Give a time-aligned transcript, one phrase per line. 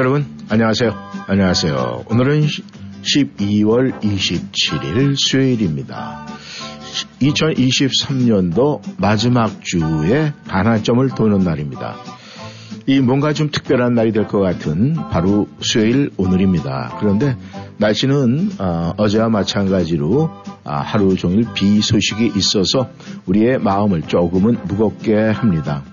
[0.00, 0.94] 청취자 여러분, 안녕하세요.
[1.26, 2.04] 안녕하세요.
[2.08, 2.46] 오늘은
[3.02, 6.26] 12월 27일 수요일입니다.
[7.20, 11.96] 2023년도 마지막 주에 반환점을 도는 날입니다.
[12.86, 16.96] 이 뭔가 좀 특별한 날이 될 것 같은 바로 수요일 오늘입니다.
[16.98, 17.36] 그런데
[17.76, 20.30] 날씨는 어, 제와 마찬가지로
[20.64, 22.88] 아, 하루 종일 비 소식이 있어서
[23.26, 25.84] 우리의 마음을 조금은 무겁게 합니다.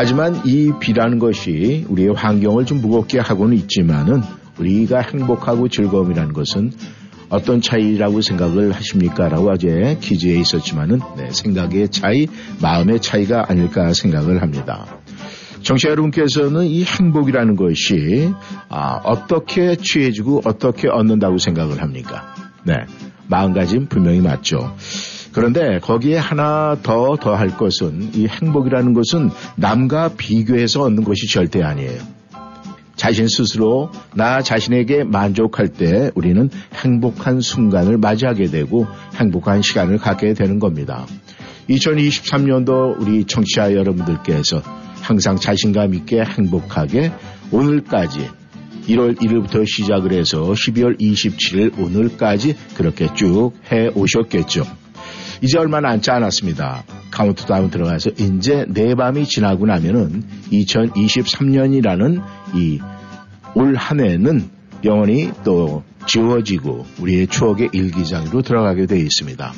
[0.00, 4.22] 하지만 이 비라는 것이 우리의 환경을 좀 무겁게 하고는 있지만은
[4.58, 6.72] 우리가 행복하고 즐거움이라는 것은
[7.28, 9.28] 어떤 차이라고 생각을 하십니까?
[9.28, 12.26] 라고 어제 퀴즈에 있었지만은 네, 생각의 차이,
[12.62, 14.86] 마음의 차이가 아닐까 생각을 합니다.
[15.60, 18.32] 정치자 여러분께서는 이 행복이라는 것이
[18.70, 22.34] 아, 어떻게 취해지고 어떻게 얻는다고 생각을 합니까?
[22.64, 22.72] 네,
[23.28, 24.74] 마음가짐 분명히 맞죠.
[25.32, 32.00] 그런데 거기에 하나 더 더할 것은 이 행복이라는 것은 남과 비교해서 얻는 것이 절대 아니에요.
[32.96, 40.58] 자신 스스로 나 자신에게 만족할 때 우리는 행복한 순간을 맞이하게 되고 행복한 시간을 갖게 되는
[40.58, 41.06] 겁니다.
[41.70, 44.60] 2023년도 우리 청취자 여러분들께서
[45.00, 47.12] 항상 자신감 있게 행복하게
[47.52, 48.28] 오늘까지
[48.88, 54.79] 1월 1일부터 시작을 해서 12월 27일 오늘까지 그렇게 쭉 해 오셨겠죠.
[55.42, 56.84] 이제 얼마 남지 않았습니다.
[57.10, 62.22] 카운트다운 들어가서 이제 네 밤이 지나고 나면은 2023년이라는
[62.54, 62.80] 이
[63.54, 64.48] 올 한 해는
[64.84, 69.52] 영원히 또 지워지고 우리의 추억의 일기장으로 들어가게 되어 있습니다.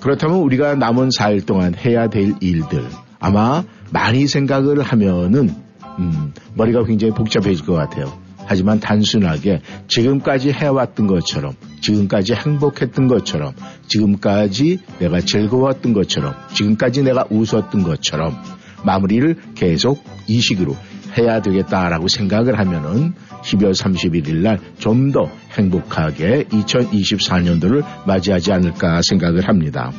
[0.00, 2.86] 그렇다면 우리가 남은 4일 동안 해야 될 일들
[3.18, 5.54] 아마 많이 생각을 하면은
[5.98, 8.12] 음, 머리가 굉장히 복잡해질 것 같아요.
[8.46, 13.52] 하지만 단순하게 지금까지 해왔던 것처럼, 지금까지 행복했던 것처럼,
[13.88, 18.34] 지금까지 내가 즐거웠던 것처럼, 지금까지 내가 웃었던 것처럼
[18.84, 20.76] 마무리를 계속 이 식으로
[21.18, 23.12] 해야 되겠다라고 생각을 하면은
[23.42, 29.92] 12월 31일 날 좀 더 행복하게 2024년도를 맞이하지 않을까 생각을 합니다.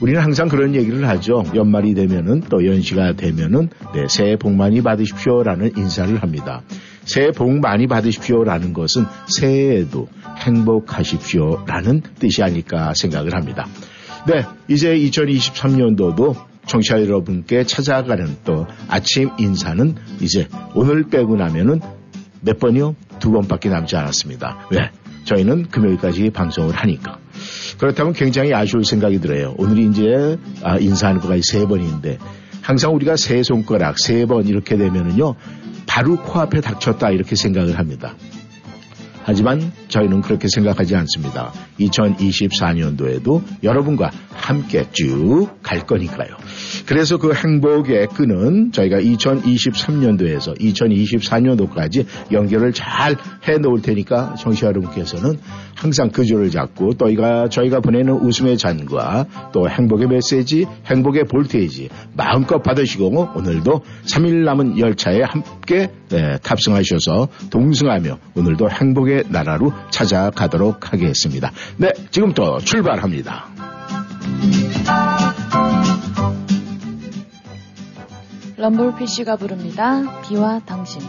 [0.00, 1.44] 우리는 항상 그런 얘기를 하죠.
[1.54, 6.62] 연말이 되면은 또 연시가 되면은 네, 새해 복 많이 받으십시오라는 인사를 합니다.
[7.08, 13.66] 새해 복 많이 받으십시오라는 것은 새해에도 행복하십시오라는 뜻이 아닐까 생각을 합니다.
[14.26, 16.36] 네, 이제 2023년도도
[16.66, 21.80] 청취자 여러분께 찾아가는 또 아침 인사는 이제 오늘 빼고 나면은
[22.42, 22.94] 몇 번이요?
[23.18, 24.68] 두 번밖에 남지 않았습니다.
[24.70, 24.90] 왜?
[25.24, 27.18] 저희는 금요일까지 방송을 하니까.
[27.78, 29.54] 그렇다면 굉장히 아쉬울 생각이 들어요.
[29.56, 32.18] 오늘이 이제 아, 인사하는 거가 세 번인데
[32.60, 35.34] 항상 우리가 세 손가락 세 번 이렇게 되면은요
[35.98, 38.14] 바로 코앞에 닥쳤다 이렇게 생각을 합니다.
[39.24, 41.52] 하지만 저희는 그렇게 생각하지 않습니다.
[41.80, 46.36] 2024년도에도 여러분과 함께 쭉 갈 거니까요.
[46.88, 53.16] 그래서 그 행복의 끈은 저희가 2023년도에서 2024년도까지 연결을 잘
[53.48, 55.38] 해 놓을 테니까 청취자 여러분께서는
[55.74, 61.88] 항상 그 줄을 잡고 또 저희가, 저희가 보내는 웃음의 잔과 또 행복의 메시지, 행복의 볼테이지
[62.14, 71.52] 마음껏 받으시고 오늘도 3일 남은 열차에 함께 네, 탑승하셔서 동승하며 오늘도 행복의 나라로 찾아가도록 하겠습니다.
[71.76, 73.48] 네, 지금부터 출발합니다.
[78.58, 80.20] 럼블피쉬가 부릅니다.
[80.22, 81.00] 비와 당신.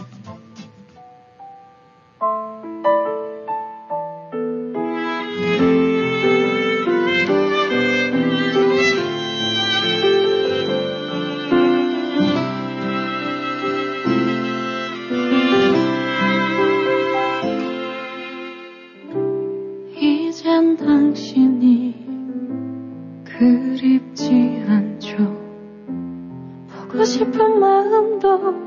[27.20, 28.59] 싶은 마음도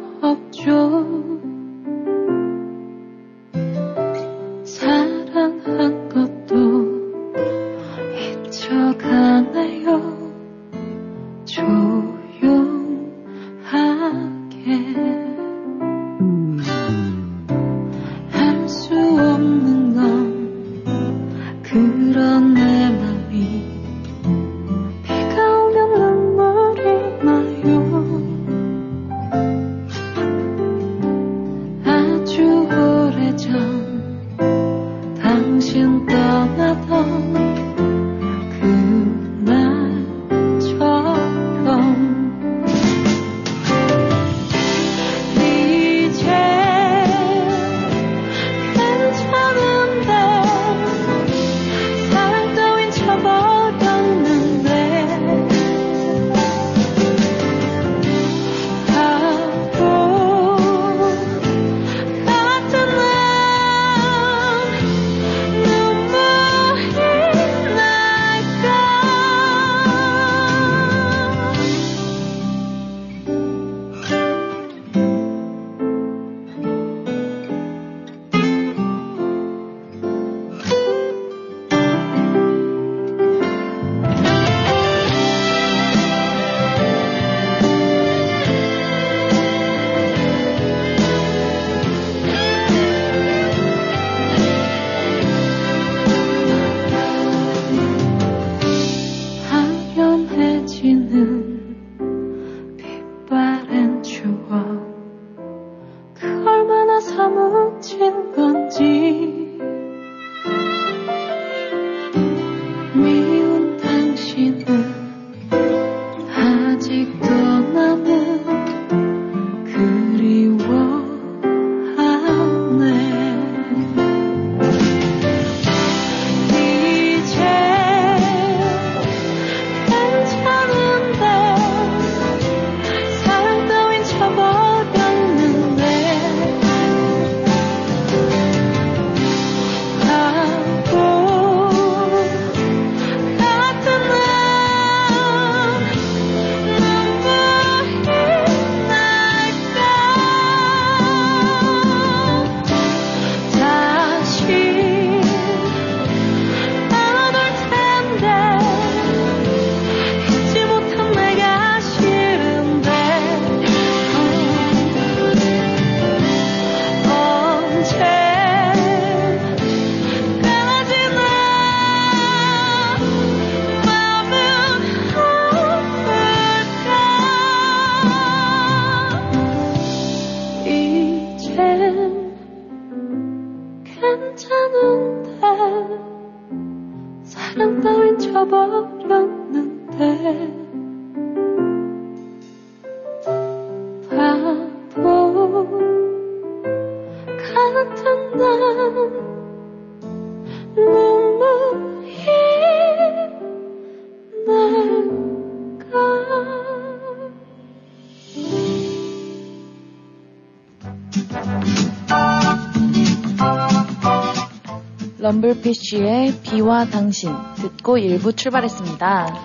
[215.54, 219.36] 럼블피쉬의 비와 당신 듣고 일부 출발했습니다.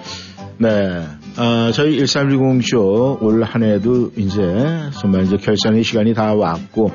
[0.59, 1.05] 네.
[1.37, 6.91] 어, 저희 1310쇼 올 한 해도 이제 정말 이제 결산의 시간이 다 왔고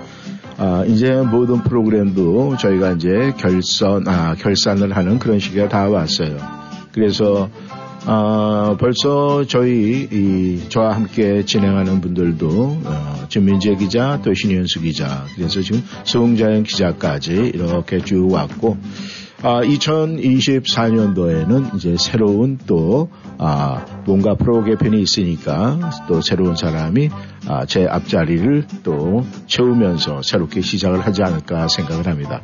[0.58, 6.38] 아, 이제 모든 프로그램도 저희가 이제 결선, 아, 결산을 하는 그런 시기가 다 왔어요.
[6.92, 7.50] 그래서,
[8.06, 15.62] 아, 벌써 저희, 이, 저와 함께 진행하는 분들도, 어, 진민재 기자, 또 신현수 기자, 그래서
[15.62, 18.76] 지금 송자연 기자까지 이렇게 쭉 왔고,
[19.42, 27.10] 아, 2024년도에는 이제 새로운 또, 아, 뭔가 프로 개편이 있으니까 또 새로운 사람이
[27.48, 32.42] 아, 제 앞자리를 또 채우면서 새롭게 시작을 하지 않을까 생각을 합니다.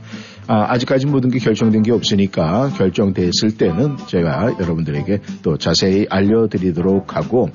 [0.50, 7.52] 아, 아직까지 모든 게 결정된 게 없으니까 결정됐을 때는 제가 여러분들에게 또 자세히 알려드리도록 하고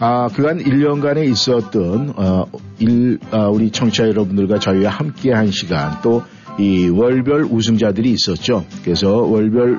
[0.00, 2.44] 아, 그간 1년간에 있었던, 어,
[2.80, 6.22] 일, 아, 우리 청취자 여러분들과 저희와 함께 한 시간 또
[6.58, 8.64] 이 월별 우승자들이 있었죠.
[8.82, 9.78] 그래서 월별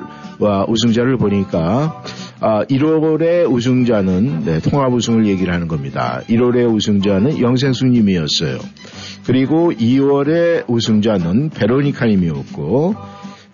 [0.68, 2.02] 우승자를 보니까
[2.40, 6.22] 아, 1월의 우승자는 네, 통합 우승을 얘기를 하는 겁니다.
[6.28, 8.58] 1월의 우승자는 영생수님이었어요.
[9.26, 12.94] 그리고 2월의 우승자는 베로니카님이었고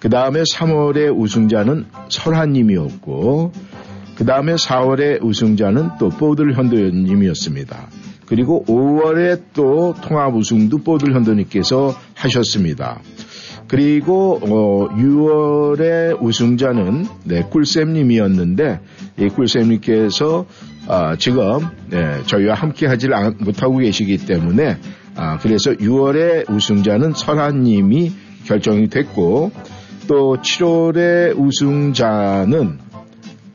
[0.01, 3.53] 그 다음에 3월의 우승자는 설한님이었고
[4.17, 7.89] 그 다음에 4월의 우승자는 또 보들 현도님이었습니다.
[8.27, 13.01] 그리고 5월에 또 통합 우승도 보들 현도님께서 하셨습니다.
[13.69, 18.81] 그리고 어, 6월의 우승자는 네, 꿀쌤님이었는데
[19.19, 20.47] 이 꿀쌤님께서
[20.87, 21.43] 아, 지금
[21.89, 24.77] 네, 저희와 함께 하질 못하고 계시기 때문에
[25.17, 28.13] 아, 그래서 6월의 우승자는 설아님이
[28.45, 29.53] 결정이 됐고
[30.09, 32.79] 또 7월의 우승자는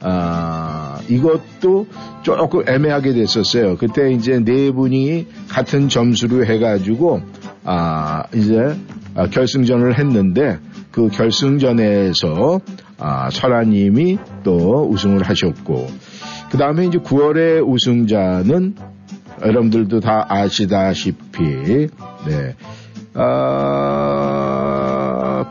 [0.01, 0.78] 아,
[1.09, 1.87] 이것도
[2.21, 3.77] 조금 애매하게 됐었어요.
[3.77, 7.21] 그때 이제 네 분이 같은 점수로 해가지고
[7.65, 8.75] 아, 이제
[9.15, 10.59] 아, 결승전을 했는데
[10.91, 12.61] 그 결승전에서
[12.99, 15.87] 아, 설아님이 또 우승을 하셨고
[16.51, 18.75] 그 다음에 이제 9월의 우승자는
[19.41, 21.87] 여러분들도 다 아시다시피
[22.27, 22.55] 네.
[23.13, 24.29] 아,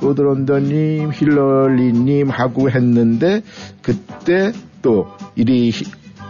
[0.00, 3.42] 보드런더님, 힐러리님 하고 했는데
[3.82, 5.72] 그때 또 이리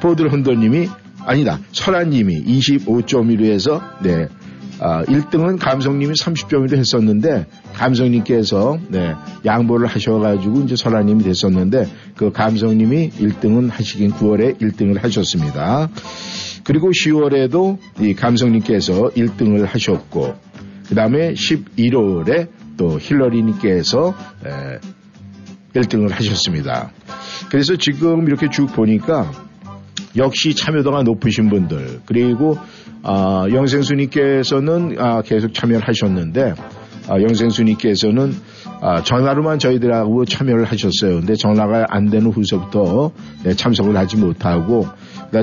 [0.00, 0.88] 보드런더님이
[1.24, 4.28] 아니다 설아님이 25.1로 해서 네.
[4.80, 9.14] 아, 1등은 감성님이 30점으로 했었는데 감성님께서 네,
[9.44, 15.88] 양보를 하셔가지고 이제 설아님이 됐었는데 그 감성님이 1등은 하시긴 9월에 1등을 하셨습니다.
[16.62, 20.36] 그리고 10월에도 이 감성님께서 1등을 하셨고
[20.88, 24.14] 그 다음에 11월에 또 힐러리님께서
[24.46, 24.78] 에,
[25.74, 26.90] 1등을 하셨습니다.
[27.50, 29.30] 그래서 지금 이렇게 쭉 보니까
[30.16, 32.58] 역시 참여도가 높으신 분들 그리고
[33.02, 36.54] 아, 영생수님께서는 아, 계속 참여를 하셨는데
[37.08, 38.34] 아, 영생수님께서는
[38.80, 41.20] 아, 전화로만 저희들하고 참여를 하셨어요.
[41.20, 43.12] 근데 전화가 안 되는 후서부터
[43.44, 44.86] 네, 참석을 하지 못하고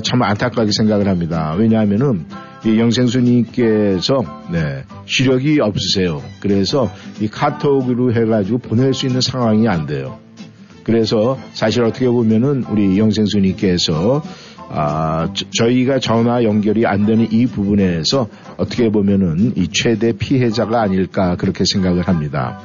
[0.04, 1.56] 참 안타깝게 생각을 합니다.
[1.58, 2.26] 왜냐하면은
[2.66, 6.22] 이 영생수님께서 네, 시력이 없으세요.
[6.40, 10.20] 그래서 이 카톡으로 해가지고 보낼 수 있는 상황이 안 돼요.
[10.84, 14.24] 그래서 사실 어떻게 보면은 우리 영생수님께서
[14.70, 21.36] 아, 저, 희가 전화 연결이 안 되는 이 부분에서 어떻게 보면은 이 최대 피해자가 아닐까
[21.36, 22.60] 그렇게 생각을 합니다.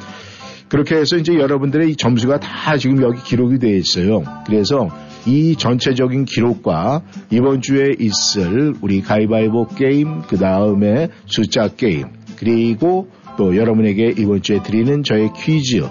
[0.68, 4.22] 그렇게 해서 이제 여러분들의 이 점수가 다 지금 여기 기록이 되어 있어요.
[4.46, 4.88] 그래서
[5.26, 13.56] 이 전체적인 기록과 이번 주에 있을 우리 가위바위보 게임, 그 다음에 숫자 게임, 그리고 또
[13.56, 15.82] 여러분에게 이번 주에 드리는 저의 퀴즈.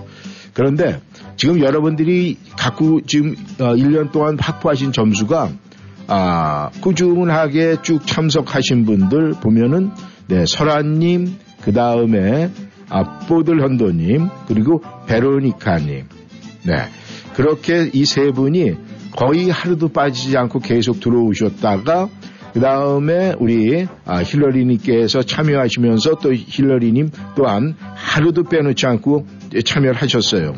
[0.54, 1.00] 그런데
[1.38, 5.52] 지금 여러분들이 갖고 지금 1년 어, 동안 확보하신 점수가
[6.08, 9.92] 아, 꾸준하게 쭉 참석하신 분들 보면은
[10.28, 12.50] 네, 설아님, 그 다음에
[12.90, 16.06] 아, 뽀들 현도님, 그리고 베로니카님.
[16.66, 16.76] 네.
[17.36, 18.89] 그렇게 이 세 분이
[19.20, 22.08] 거의 하루도 빠지지 않고 계속 들어오셨다가
[22.54, 29.28] 그 다음에 우리 아, 힐러리님께서 참여하시면서 또 힐러리님 또한 하루도 빼놓지 않고
[29.66, 30.54] 참여를 하셨어요.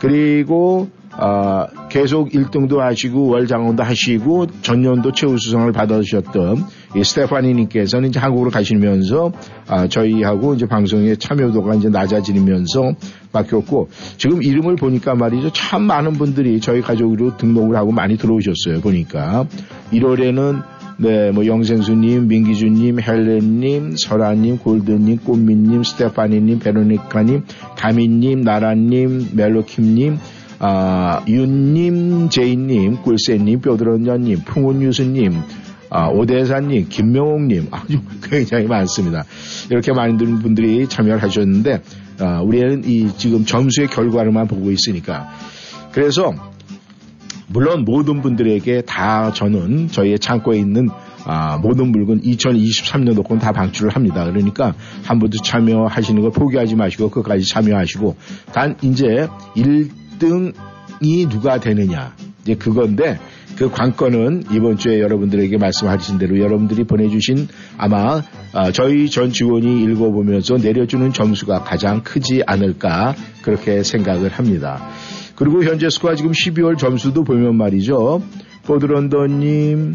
[0.00, 0.88] 그리고
[1.20, 6.64] 어, 계속 1등도 하시고 월장원도 하시고 전년도 최우수상을 받으셨던
[6.96, 9.30] 이 스테파니님께서는 이제 한국으로 가시면서
[9.68, 12.94] 아, 저희하고 이제 방송에 참여도가 이제 낮아지면서
[13.32, 15.52] 바뀌었고 지금 이름을 보니까 말이죠.
[15.52, 19.46] 참 많은 분들이 저희 가족으로 등록을 하고 많이 들어오셨어요 보니까.
[19.92, 27.44] 1월에는 네, 뭐 영생수님, 민기준님, 헬렌님, 설아님, 골드님, 꽃미님, 스테파니님, 베로니카님,
[27.76, 30.18] 다미님, 나라님, 멜로킴님,
[30.62, 35.32] 아, 윤님, 제이님, 꿀새님, 뼈드런년님, 풍운유수님,
[35.88, 39.24] 아, 오대사님, 김명옥님, 아주 굉장히 많습니다.
[39.70, 41.82] 이렇게 많은 분들이 참여를 하셨는데,
[42.20, 45.30] 아, 우리는 이 지금 점수의 결과를만 보고 있으니까.
[45.92, 46.34] 그래서,
[47.48, 50.88] 물론 모든 분들에게 다 저는 저희의 창고에 있는
[51.24, 54.24] 아, 모든 물건 2023년도 건 다 방출을 합니다.
[54.24, 54.74] 그러니까
[55.04, 58.16] 한 번도 참여하시는 걸 포기하지 마시고 끝까지 참여하시고
[58.52, 63.18] 단 이제 1 등이 누가 되느냐 이제 그건데
[63.56, 68.22] 그 관건은 이번 주에 여러분들에게 말씀하신 대로 여러분들이 보내주신 아마
[68.52, 74.88] 아, 저희 전 직원이 읽어보면서 내려주는 점수가 가장 크지 않을까 그렇게 생각을 합니다.
[75.36, 78.22] 그리고 현재 스코어 지금 12월 점수도 보면 말이죠.
[78.64, 79.94] 포드런더님,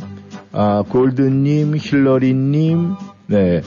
[0.51, 2.93] 아, 골드님, 힐러리님,
[3.27, 3.61] 네.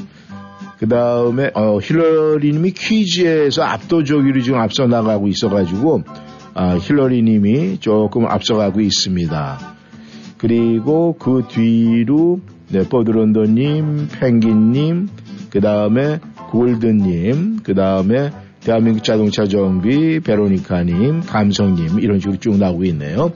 [0.79, 6.05] 그 다음에, 어, 힐러리님이 퀴즈에서 압도적으로 지금 앞서 나가고 있어가지고,
[6.61, 9.77] 아, 힐러리님이 조금 앞서가고 있습니다.
[10.39, 15.09] 그리고 그 뒤로 네, 버드런더님, 펭귄님,
[15.51, 16.19] 그 다음에
[16.51, 23.31] 골드님, 그 다음에 대한민국 자동차 정비, 베로니카님, 감성님 이런 식으로 쭉 나오고 있네요.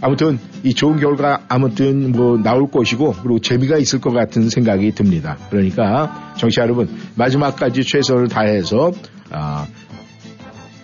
[0.00, 5.36] 아무튼 이 좋은 결과 아무튼 뭐 나올 것이고 그리고 재미가 있을 것 같은 생각이 듭니다.
[5.50, 8.90] 그러니까 정치 여러분 마지막까지 최선을 다해서
[9.30, 9.66] 아,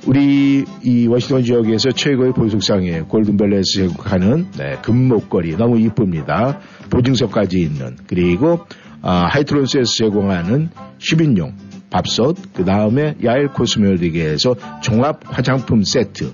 [0.07, 6.59] 우리 이 워싱턴 지역에서 최고의 보석상에 골든벨렛에 속하는 네, 금목걸이 너무 이쁩니다.
[6.90, 8.61] 보증서까지 있는 그리고
[9.02, 11.52] 아, 하이트론스에서 제공하는 10인용
[11.90, 16.33] 밥솥 그 다음에 야일 코스메틱에서 종합 화장품 세트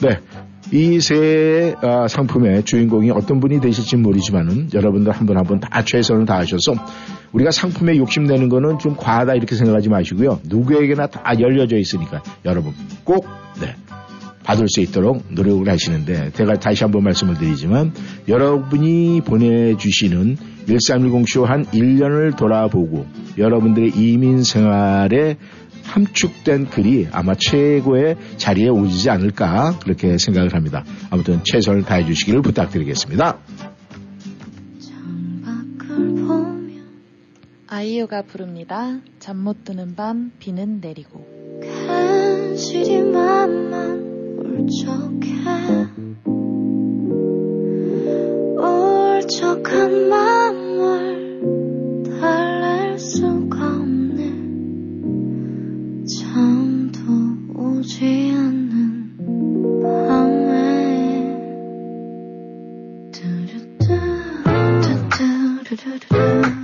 [0.00, 0.18] 네.
[0.72, 6.24] 이세 아, 상품의 주인공이 어떤 분이 되실지 모르지만은 여러분들 한 분 한 분 다 최선을
[6.26, 6.72] 다하셔서
[7.34, 10.40] 우리가 상품에 욕심내는 거는 좀 과하다 이렇게 생각하지 마시고요.
[10.44, 12.72] 누구에게나 다 열려져 있으니까 여러분
[13.02, 13.26] 꼭
[13.60, 13.74] 네,
[14.44, 17.92] 받을 수 있도록 노력을 하시는데 제가 다시 한번 말씀을 드리지만
[18.28, 20.36] 여러분이 보내주시는
[20.66, 25.36] 1310쇼 한 1년을 돌아보고 여러분들의 이민 생활에
[25.82, 30.84] 함축된 글이 아마 최고의 자리에 오지 않을까 그렇게 생각을 합니다.
[31.10, 33.38] 아무튼 최선을 다해 주시기를 부탁드리겠습니다.
[37.66, 39.00] 아이유가 부릅니다.
[39.18, 41.26] 잠 못 드는 밤 비는 내리고.
[41.60, 45.28] 간실히 맘만 울적해.
[48.56, 51.42] 울적한 마음을
[52.20, 54.32] 달랠 수가 없네.
[56.06, 57.00] 잠도
[57.58, 58.04] 오지
[58.34, 59.16] 않는
[59.82, 61.34] 밤에.
[63.12, 63.86] 뚜루뚜
[65.64, 66.63] 뚜뚜루루루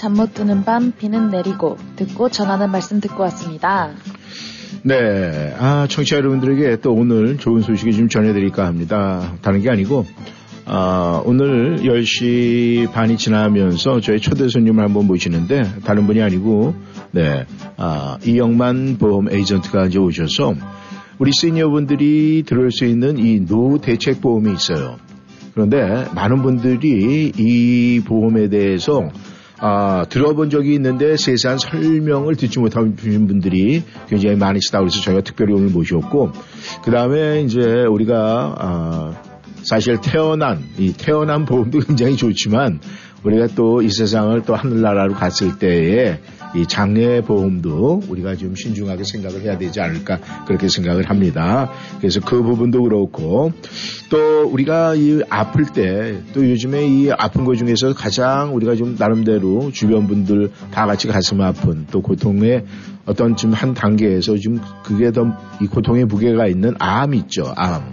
[0.00, 3.90] 잠 못 드는 밤 비는 내리고 듣고 전하는 말씀 듣고 왔습니다.
[4.82, 5.54] 네.
[5.58, 9.34] 아, 청취자 여러분들에게 또 오늘 좋은 소식을 좀 전해드릴까 합니다.
[9.42, 10.06] 다른 게 아니고,
[10.64, 16.74] 아, 오늘 10시 반이 지나면서 저희 초대 손님을 한번 모시는데, 다른 분이 아니고,
[17.10, 17.44] 네,
[17.76, 20.54] 아, 이영만 보험 에이전트가 이제 오셔서,
[21.18, 24.96] 우리 시니어분들이 들을 수 있는 이 노 대책 보험이 있어요.
[25.52, 29.10] 그런데 많은 분들이 이 보험에 대해서
[29.62, 34.78] 아, 들어본 적이 있는데 세세한 설명을 듣지 못하신 분들이 굉장히 많으시다.
[34.78, 36.32] 그래서 저희가 특별히 오늘 모셨고,
[36.82, 39.22] 그 다음에 이제 우리가, 아,
[39.62, 42.80] 사실 태어난, 이 태어난 보험도 굉장히 좋지만,
[43.22, 46.18] 우리가 또 이 세상을 또 하늘나라로 갔을 때에
[46.54, 51.70] 이 장례 보험도 우리가 좀 신중하게 생각을 해야 되지 않을까 그렇게 생각을 합니다.
[51.98, 53.52] 그래서 그 부분도 그렇고
[54.10, 59.70] 또 우리가 이 아플 때 또 요즘에 이 아픈 것 중에서 가장 우리가 좀 나름대로
[59.72, 62.64] 주변 분들 다 같이 가슴 아픈 또 고통의
[63.06, 65.26] 어떤 좀 한 단계에서 좀 그게 더
[65.60, 67.52] 이 고통의 무게가 있는 암 있죠.
[67.56, 67.92] 암.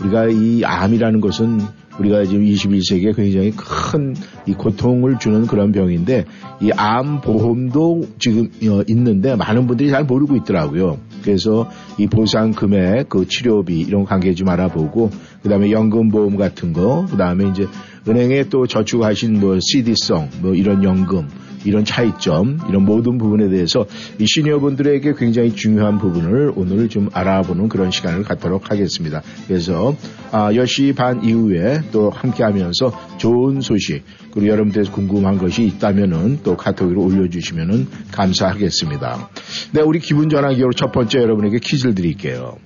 [0.00, 1.60] 우리가 이 암이라는 것은
[1.98, 4.14] 우리가 지금 21세기에 굉장히 큰
[4.48, 6.24] 이 고통을 주는 그런 병인데
[6.62, 10.98] 이 암 보험도 지금 어, 있는데 많은 분들이 잘 모르고 있더라고요.
[11.22, 15.10] 그래서 이 보상 금액, 그 치료비 이런 관계 좀 알아보고
[15.42, 17.66] 그다음에 연금 보험 같은 거, 그다음에 이제
[18.08, 21.28] 은행에 또 저축하신 뭐 CD성 뭐 이런 연금
[21.68, 23.86] 이런 차이점, 이런 모든 부분에 대해서
[24.18, 29.22] 이 시니어분들에게 굉장히 중요한 부분을 오늘 좀 알아보는 그런 시간을 갖도록 하겠습니다.
[29.46, 29.94] 그래서
[30.32, 34.02] 아, 10시 반 이후에 또 함께 하면서 좋은 소식,
[34.32, 39.28] 그리고 여러분들 궁금한 것이 있다면은 또 카톡으로 올려주시면은 감사하겠습니다.
[39.72, 42.56] 네, 우리 기분 전환기로 첫 번째 여러분에게 퀴즈를 드릴게요.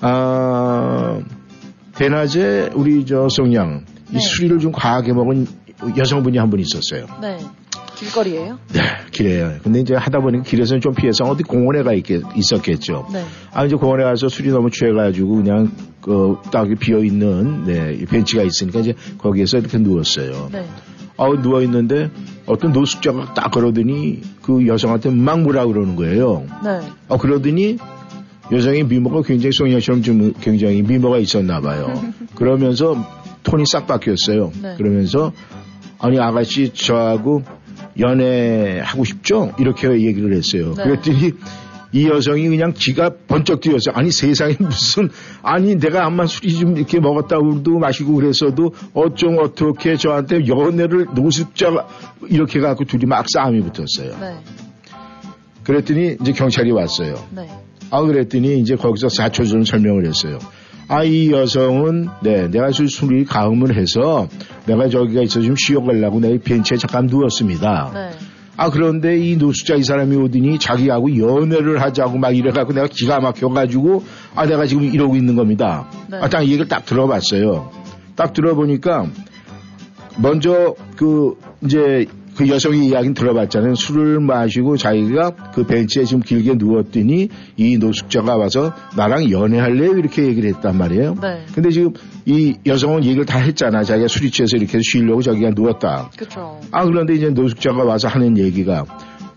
[0.00, 1.20] 아,
[1.94, 4.20] 대낮에 우리 저 송양, 이 네.
[4.20, 5.46] 술을 좀 과하게 먹은
[5.96, 7.06] 여성분이 한 분 있었어요.
[7.20, 7.38] 네.
[7.98, 8.58] 길거리예요?
[8.72, 8.80] 네,
[9.10, 9.54] 길에요.
[9.62, 13.08] 근데 이제 하다 보니까 길에서는 좀 피해서 어디 공원에 가 있겠, 있었겠죠.
[13.12, 13.24] 네.
[13.52, 18.42] 아, 이제 공원에 가서 술이 너무 취해가지고 그냥, 그, 딱 비어 있는, 네, 이 벤치가
[18.42, 20.48] 있으니까 이제 거기에서 이렇게 누웠어요.
[20.52, 20.64] 네.
[21.16, 22.10] 아, 누워 있는데
[22.46, 26.46] 어떤 노숙자가 딱 그러더니 그 여성한테 막 뭐라 그러는 거예요.
[26.64, 26.80] 네.
[27.08, 27.78] 아, 그러더니
[28.52, 31.92] 여성의 미모가 굉장히 송이처럼 좀 굉장히 미모가 있었나 봐요.
[32.36, 32.96] 그러면서
[33.42, 34.52] 톤이 싹 바뀌었어요.
[34.62, 34.74] 네.
[34.76, 35.32] 그러면서
[35.98, 37.42] 아니 아가씨 저하고
[37.98, 39.52] 연애하고 싶죠?
[39.58, 40.74] 이렇게 얘기를 했어요.
[40.76, 40.84] 네.
[40.84, 41.32] 그랬더니
[41.92, 43.94] 이 여성이 그냥 기가 번쩍 뛰었어요.
[43.94, 45.08] 아니 세상에 무슨
[45.42, 51.88] 아니 내가 암만 술이 좀 이렇게 먹었다고도 마시고 그랬어도 어쩜 어떻게 저한테 연애를 노숙자가
[52.28, 54.18] 이렇게 갖고 둘이 막 싸움이 붙었어요.
[54.20, 54.36] 네.
[55.64, 57.14] 그랬더니 이제 경찰이 왔어요.
[57.34, 57.48] 네.
[57.90, 60.38] 아 그랬더니 이제 거기서 사초전 설명을 했어요.
[60.88, 64.28] 아이 여성은 네 내가 술- 술이 가음을 해서
[64.66, 67.90] 내가 저기가 있어 좀 쉬어가려고 내가 벤치에 잠깐 누웠습니다.
[67.92, 68.10] 네.
[68.56, 74.02] 아 그런데 이 노숙자 이 사람이 오더니 자기하고 연애를 하자고 막 이래갖고 내가 기가 막혀가지고
[74.34, 75.88] 아 내가 지금 이러고 있는 겁니다.
[76.10, 76.16] 네.
[76.20, 77.70] 아딱 얘기를 딱 들어봤어요.
[78.16, 79.06] 딱 들어보니까
[80.16, 82.06] 먼저 그 이제
[82.38, 83.74] 그 여성의 이야기는 들어봤잖아요.
[83.74, 89.98] 술을 마시고 자기가 그 벤치에 지금 길게 누웠더니 이 노숙자가 와서 나랑 연애할래요?
[89.98, 91.16] 이렇게 얘기를 했단 말이에요.
[91.20, 91.44] 네.
[91.52, 91.94] 근데 지금
[92.26, 93.82] 이 여성은 얘기를 다 했잖아.
[93.82, 96.10] 자기가 술이 취해서 이렇게 쉬려고 저기가 누웠다.
[96.16, 96.60] 그쵸.
[96.70, 98.84] 아, 그런데 이제 노숙자가 와서 하는 얘기가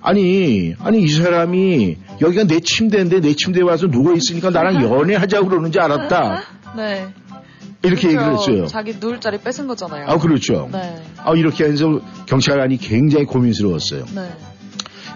[0.03, 5.79] 아니, 아니, 이 사람이 여기가 내 침대인데 내 침대에 와서 누워 있으니까 나랑 연애하자고 그러는지
[5.79, 6.43] 알았다.
[6.75, 7.07] 네.
[7.83, 8.09] 이렇게 그쵸.
[8.09, 8.65] 얘기를 했어요.
[8.67, 10.05] 자기 누울 자리 뺏은 거잖아요.
[10.07, 10.69] 아, 그렇죠.
[10.71, 11.01] 네.
[11.17, 14.05] 아, 이렇게 해서 경찰관이 굉장히 고민스러웠어요.
[14.15, 14.29] 네.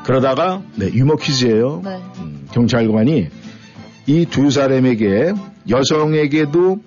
[0.03, 1.99] 그러다가, 네, 유머 퀴즈예요 네.
[2.19, 3.27] 음, 경찰관이
[4.07, 5.33] 이 두 사람에게
[5.69, 6.77] 여성에게도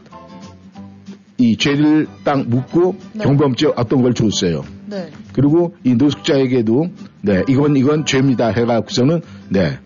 [1.38, 3.24] 이 죄를 딱 묻고 네.
[3.24, 4.64] 경범죄 어떤 걸 줬어요.
[4.86, 5.10] 네.
[5.32, 6.88] 그리고 이 노숙자에게도
[7.22, 9.78] 네 이건 이건 죄입니다 해갖고서는 네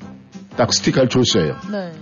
[0.57, 1.57] 딱 스티커를 줬어요.
[1.71, 1.93] 네.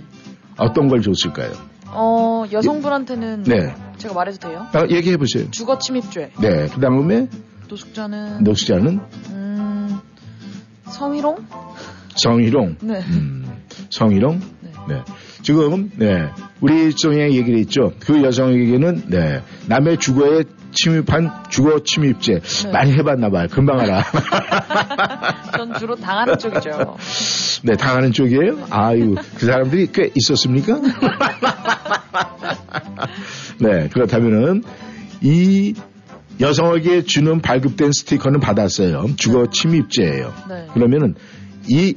[0.57, 1.51] 어떤 걸 줬을까요?
[1.93, 4.67] 어, 여성분한테는 네, 제가 말해도 돼요?
[4.73, 5.49] 아, 얘기해 보세요.
[5.51, 6.31] 주거 침입죄.
[6.41, 7.27] 네, 그 다음에
[7.67, 8.99] 노숙자는 노숙자는
[9.31, 9.99] 음,
[10.89, 11.37] 성희롱?
[12.15, 12.99] 성희롱, 네.
[12.99, 13.45] 음,
[13.89, 14.39] 성희롱.
[14.61, 14.71] 네.
[14.87, 15.03] 네.
[15.43, 17.93] 지금 네 우리 정의 얘기를 했죠.
[17.99, 22.71] 그 여성에게는 네 남의 주거에 침입한 주거 침입죄 네.
[22.71, 23.47] 많이 해봤나 봐요.
[23.51, 24.03] 금방 알아.
[25.57, 26.97] 전 주로 당하는 쪽이죠.
[27.63, 28.67] 네 당하는 쪽이에요.
[28.69, 30.79] 아유 그 사람들이 꽤 있었습니까?
[33.59, 34.63] 네 그렇다면은
[35.21, 35.73] 이
[36.39, 39.05] 여성에게 주는 발급된 스티커는 받았어요.
[39.17, 40.33] 주거 침입죄예요.
[40.49, 40.67] 네.
[40.73, 41.13] 그러면은
[41.69, 41.93] 이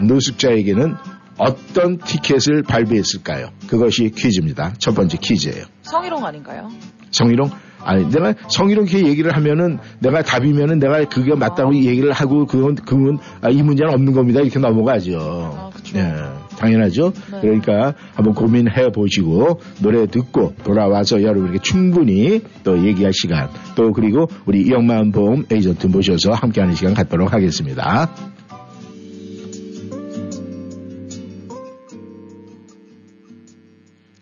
[0.00, 0.94] 노숙자에게는
[1.38, 3.50] 어떤 티켓을 발부했을까요?
[3.68, 4.74] 그것이 퀴즈입니다.
[4.78, 5.64] 첫 번째 퀴즈예요.
[5.82, 6.68] 성희롱 아닌가요?
[7.10, 7.50] 성희롱
[7.82, 13.50] 아니, 내가 성희롱케 얘기를 하면은 내가 답이면은 내가 그게 맞다고 얘기를 하고 그건, 그건, 아,
[13.50, 14.40] 이 문제는 없는 겁니다.
[14.40, 15.18] 이렇게 넘어가죠.
[15.20, 15.70] 아.
[15.94, 16.12] 예,
[16.58, 17.12] 당연하죠.
[17.32, 17.40] 네.
[17.40, 24.62] 그러니까 한번 고민해 보시고 노래 듣고 돌아와서 여러분에게 충분히 또 얘기할 시간 또 그리고 우리
[24.62, 28.10] 이영만 보험 에이전트 모셔서 함께하는 시간 갖도록 하겠습니다.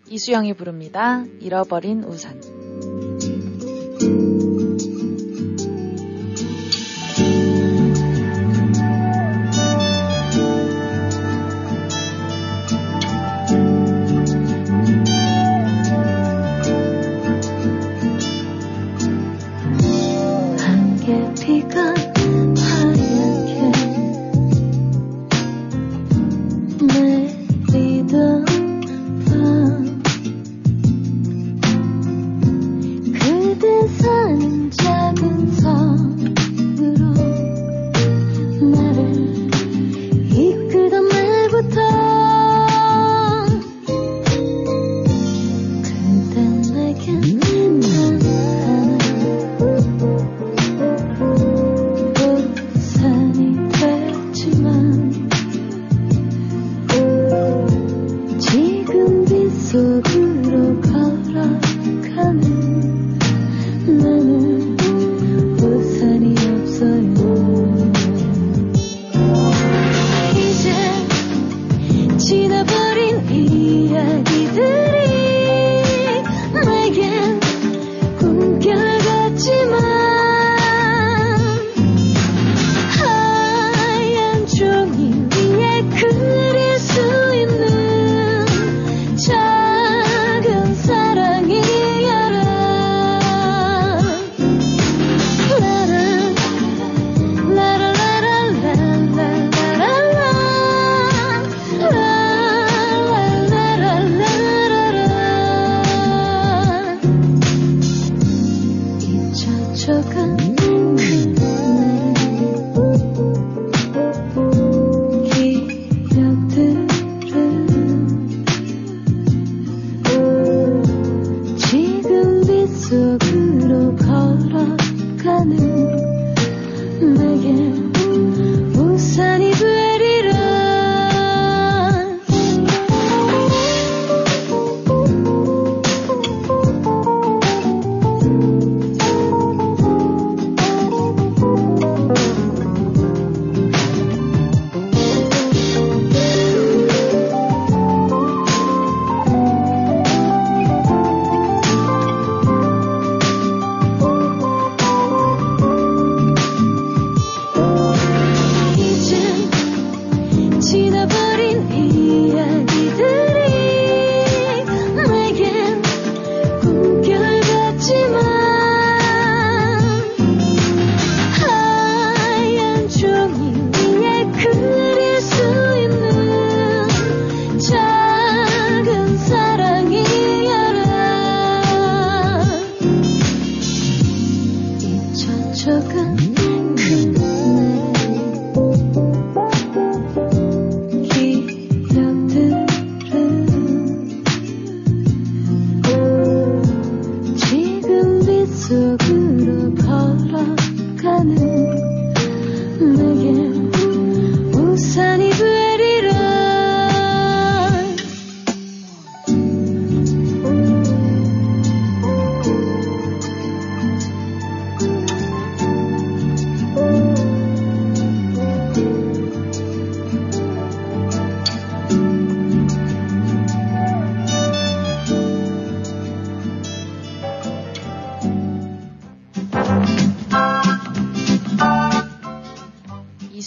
[0.09, 1.25] 이수영이 부릅니다.
[1.41, 2.56] 잃어버린 우산.
[3.99, 4.66] Thank you.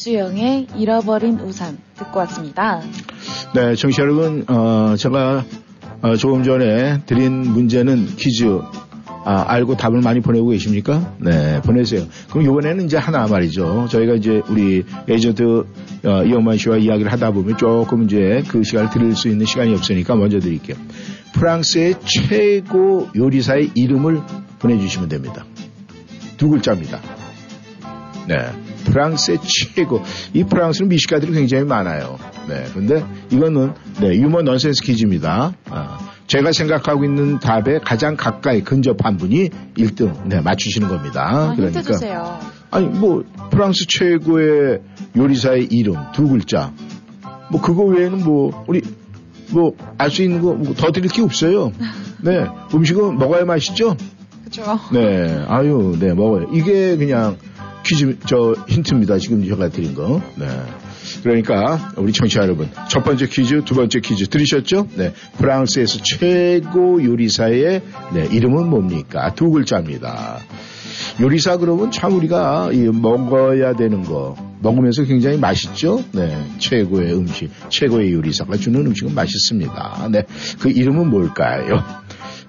[0.01, 2.81] 이수영의 잃어버린 우산 듣고 왔습니다.
[3.55, 5.45] 네, 청취자 여러분, 어, 제가
[6.01, 8.47] 어, 조금 전에 드린 문제는 퀴즈
[9.27, 11.15] 아, 알고 답을 많이 보내고 계십니까?
[11.19, 12.07] 네, 보내세요.
[12.31, 13.89] 그럼 이번에는 이제 하나 말이죠.
[13.91, 15.43] 저희가 이제 우리 에이전트
[16.07, 20.17] 어, 이영만 씨와 이야기를 하다 보면 조금 이제 그 시간을 드릴 수 있는 시간이 없으니까
[20.17, 20.79] 먼저 드릴게요.
[21.35, 24.23] 프랑스의 최고 요리사의 이름을
[24.61, 25.45] 보내주시면 됩니다.
[26.39, 27.01] 두 글자입니다.
[28.27, 28.70] 네.
[28.91, 29.39] 프랑스의
[29.75, 30.03] 최고.
[30.35, 32.19] 이 프랑스는 미식가들이 굉장히 많아요.
[32.49, 32.65] 네.
[32.75, 35.53] 근데 이거는, 네, 유머 넌센스 퀴즈입니다.
[35.71, 41.27] 아, 제가 생각하고 있는 답에 가장 가까이 근접한 분이 1등 네, 맞추시는 겁니다.
[41.29, 42.39] 아, 힌트 주세요.
[42.71, 44.81] 아니 뭐 프랑스 최고의
[45.17, 46.73] 요리사의 이름 두 글자.
[47.51, 48.81] 뭐 그거 외에는 뭐 우리
[49.51, 51.73] 뭐 알 수 있는 거 더 드릴 게 없어요.
[52.23, 53.97] 네 음식은 먹어야 맛있죠.
[54.45, 54.63] 그죠.
[54.93, 56.47] 네 아유 네 먹어요.
[56.53, 57.37] 이게 그냥
[57.85, 59.19] 퀴즈 저 힌트입니다.
[59.19, 60.23] 지금 제가 드린 거.
[60.37, 60.47] 네.
[61.23, 64.89] 그러니까 우리 청취자 여러분 첫 번째 퀴즈, 두 번째 퀴즈 들으셨죠?
[64.97, 67.83] 네, 프랑스에서 최고 요리사의
[68.15, 69.35] 네, 이름은 뭡니까?
[69.35, 70.41] 두 글자입니다.
[71.21, 76.05] 요리사 그러면 참 우리가 이 먹어야 되는 거 먹으면서 굉장히 맛있죠.
[76.13, 80.09] 네, 최고의 음식, 최고의 요리사가 주는 음식은 맛있습니다.
[80.13, 80.23] 네,
[80.61, 81.83] 그 이름은 뭘까요?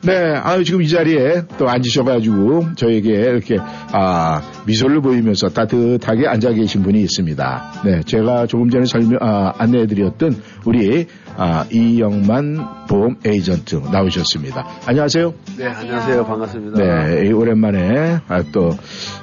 [0.03, 6.81] 네, 아유, 지금 이 자리에 또 앉으셔가지고 저에게 이렇게, 아, 미소를 보이면서 따뜻하게 앉아 계신
[6.81, 7.81] 분이 있습니다.
[7.85, 11.05] 네, 제가 조금 전에 설명, 아, 안내해드렸던 우리,
[11.37, 14.65] 아, 이영만 보험 에이전트 나오셨습니다.
[14.87, 15.33] 안녕하세요.
[15.59, 16.25] 네, 안녕하세요.
[16.25, 16.83] 반갑습니다.
[16.83, 18.71] 네, 오랜만에, 아, 또,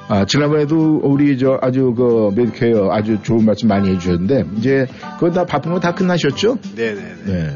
[0.07, 4.87] 아, 지난번에도 우리 저 아주 그 메디케어 아주 좋은 말씀 많이 해주셨는데, 이제
[5.19, 6.57] 그거 다 바쁜 거 다 끝나셨죠?
[6.75, 7.15] 네네네.
[7.25, 7.49] 네.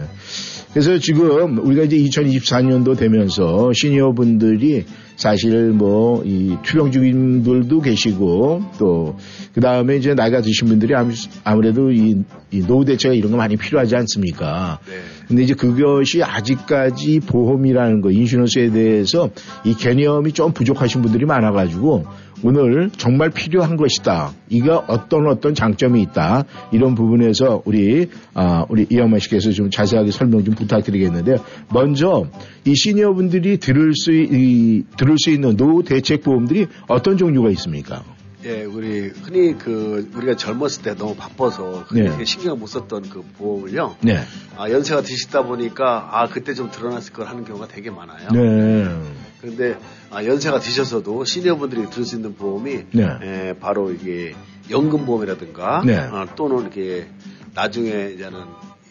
[0.73, 8.63] 그래서 지금 우리가 이제 2024년도 되면서 시니어 분들이 사실 뭐 이 투병 중인 분들도 계시고
[8.79, 9.15] 또
[9.53, 13.55] 그 다음에 이제 나이가 드신 분들이 아무- 아무래도 이, 이 노후 대책가 이런 거 많이
[13.55, 14.79] 필요하지 않습니까?
[14.87, 14.93] 네.
[15.27, 19.29] 근데 이제 그것이 아직까지 보험이라는 거, 인슈런스에 대해서
[19.63, 22.05] 이 개념이 좀 부족하신 분들이 많아가지고
[22.43, 24.33] 오늘 정말 필요한 것이다.
[24.49, 26.43] 이가 어떤 어떤 장점이 있다.
[26.71, 31.37] 이런 부분에서 우리, 아, 우리 이영만 씨께서 좀 자세하게 설명 좀 부탁드리겠는데요.
[31.71, 32.25] 먼저
[32.65, 38.03] 이 시니어분들이 들을 수, 이, 들을 수 있는 노후 대책 보험들이 어떤 종류가 있습니까?
[38.45, 42.25] 예, 우리 흔히 그 우리가 젊었을 때 너무 바빠서 네.
[42.25, 43.95] 신경 못 썼던 그 보험을요.
[44.01, 44.19] 네.
[44.57, 48.29] 아, 연세가 드시다 보니까 아 그때 좀 드러났을 걸 하는 경우가 되게 많아요.
[48.31, 49.01] 네.
[49.39, 49.77] 그런데
[50.11, 53.07] 아, 연세가 드셔서도 시니어분들이 들을 수 있는 보험이 네.
[53.21, 54.35] 예, 바로 이게
[54.69, 55.95] 연금보험이라든가 네.
[55.97, 57.07] 아, 또는 이렇게
[57.53, 58.39] 나중에 이제는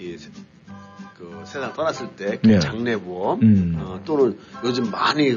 [0.01, 0.31] 이 세-
[1.19, 2.59] 그 세상 떠났을 때 네.
[2.59, 3.75] 장례보험 음.
[3.79, 5.37] 어, 또는 요즘 많이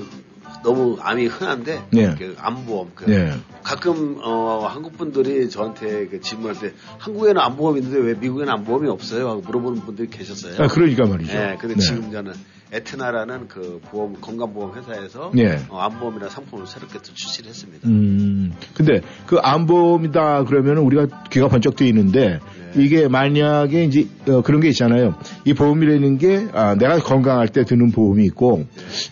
[0.66, 2.16] 너무 암이 흔한데 네.
[2.18, 3.38] 그 암보험 그 네.
[3.64, 9.30] 가끔 어, 한국 분들이 저한테 그 질문할 때 한국에는 암보험이 있는데 왜 미국에는 암보험이 없어요?
[9.30, 10.64] 하고 물어보는 분들이 계셨어요.
[10.64, 11.34] 아, 그러니까 말이죠.
[11.34, 11.82] 네, 근데 네.
[11.82, 12.34] 지금 저는
[12.76, 15.58] 에트나라는 그 보험 건강보험 회사에서 네.
[15.70, 17.88] 어, 암보험이라는 상품을 새롭게 또 출시를 했습니다.
[17.88, 22.40] 음, 근데 그 암보험이다 그러면 우리가 귀가 번쩍 뜨이는데
[22.74, 22.84] 네.
[22.84, 25.16] 이게 만약에 이제 어, 그런 게 있잖아요.
[25.46, 28.66] 이 보험이라는 게 아, 내가 건강할 때 드는 보험이 있고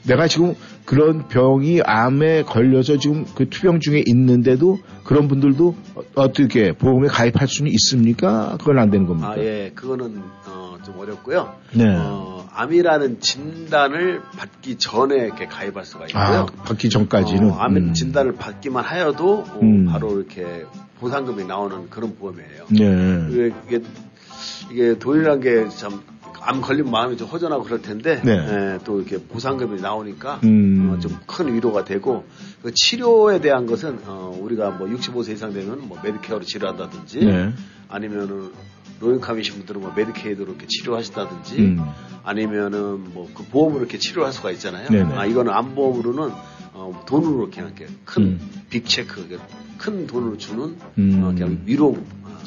[0.05, 6.73] 내가 지금 그런 병이 암에 걸려서 지금 그 투병 중에 있는데도 그런 분들도 어- 어떻게
[6.73, 8.57] 보험에 가입할 수는 있습니까?
[8.59, 9.31] 그건 안 되는 겁니까?
[9.31, 11.53] 아, 예, 그거는 어, 좀 어렵고요.
[11.73, 11.85] 네.
[11.87, 16.21] 어, 암이라는 진단을 받기 전에 이렇게 가입할 수가 있고요.
[16.21, 17.93] 아, 받기 전까지는 어, 암 음.
[17.93, 19.85] 진단을 받기만 하여도 어, 음.
[19.85, 20.65] 바로 이렇게
[20.99, 22.65] 보상금이 나오는 그런 보험이에요.
[22.69, 23.51] 네.
[23.67, 23.81] 이게,
[24.71, 26.01] 이게, 돈이란 게 참
[26.45, 28.31] 암 걸린 마음이 좀 허전하고 그럴 텐데 네.
[28.31, 30.93] 예, 또 이렇게 보상금이 나오니까 음.
[30.93, 32.25] 어, 좀큰 위로가 되고
[32.61, 37.53] 그 치료에 대한 것은 어, 우리가 뭐 65세 이상 되면 뭐 Medicare로 치료한다든지 네.
[37.87, 38.51] 아니면은
[38.99, 41.79] 노인감이신 분들은 뭐 Medicaid로 이렇게 치료하신다든지 음.
[42.23, 44.89] 아니면은 뭐 그 보험으로 이렇게 치료할 수가 있잖아요.
[44.89, 45.15] 네네.
[45.15, 46.31] 아 이거는 암보험으로는
[46.73, 48.39] 어, 돈으로 이렇게 큰 음.
[48.69, 49.27] 빅체크
[49.77, 51.23] 그큰 돈으로 주는 음.
[51.23, 51.97] 어, 그냥 위로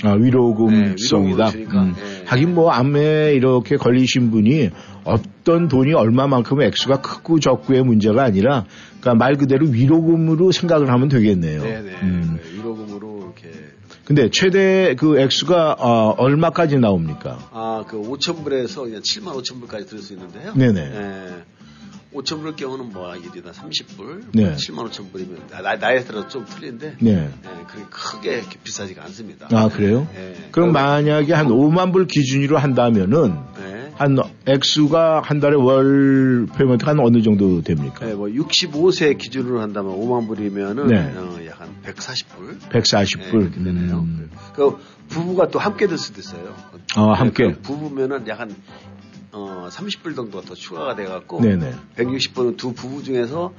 [0.03, 1.51] 아, 위로금성이다.
[1.51, 1.95] 네, 음.
[1.99, 2.25] 예.
[2.27, 4.71] 하긴 뭐 암에 이렇게 걸리신 분이
[5.05, 8.65] 어떤 돈이 얼마만큼 액수가 크고 적고의 문제가 아니라
[9.01, 11.63] 그러니까 말 그대로 위로금으로 생각을 하면 되겠네요.
[11.63, 12.39] 네네 음.
[12.43, 13.51] 네, 위로금으로 이렇게
[14.05, 17.39] 근데 최대 그 액수가 어, 얼마까지 나옵니까?
[17.53, 20.53] 아그 5천 불에서 그냥 7만 5천 불까지 들을 수 있는데요.
[20.55, 21.45] 네네.
[22.17, 22.21] 예.
[22.21, 24.55] 5천 불 경우는 뭐 일이다 30불, 네.
[24.55, 27.13] 7만 5천 불이면 나, 나이에 따라 좀 틀린데 네.
[27.13, 27.31] 예,
[27.67, 29.49] 그렇게 크게 비싸지가 않습니다.
[29.53, 30.09] 아, 그래요?
[30.17, 30.49] 예.
[30.51, 33.93] 그럼 만약에 한 5만 불 기준으로 한다면은 네.
[33.95, 38.05] 한 액수가 한 달에 월 payment가 한 어느 정도 됩니까?
[38.05, 40.99] 네, 뭐 65세 기준으로 한다면 5만 불이면은 네.
[41.17, 42.61] 어, 약한 140불.
[42.71, 43.51] 140불.
[43.59, 44.01] 네, 되네요.
[44.01, 44.31] 음.
[44.55, 44.77] 그
[45.09, 46.55] 부부가 또 함께 들 수도 있어요.
[46.95, 47.53] 아, 함께?
[47.53, 48.55] 그 부부면은 약한
[49.37, 51.73] 어, 30불 정도가 더 추가가 돼갖고 네네.
[51.97, 53.53] 160불은 두 부부 중에서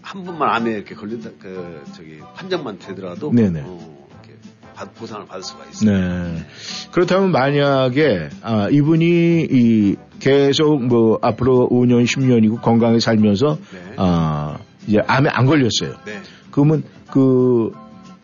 [0.00, 3.62] 한 분만 암에 이렇게 걸린다 그 저기 판정만 되더라도 네네.
[3.64, 4.38] 어, 이렇게
[4.74, 5.90] 받- 보상을 받을 수가 있어요.
[5.98, 6.44] 네.
[6.92, 13.94] 그렇다면 만약에 아, 이분이 이 계속 뭐 앞으로 5년, 10년이고 건강하게 살면서 네.
[13.96, 15.96] 아, 이제 암에 안 걸렸어요.
[16.04, 16.20] 네.
[16.52, 17.72] 그러면 그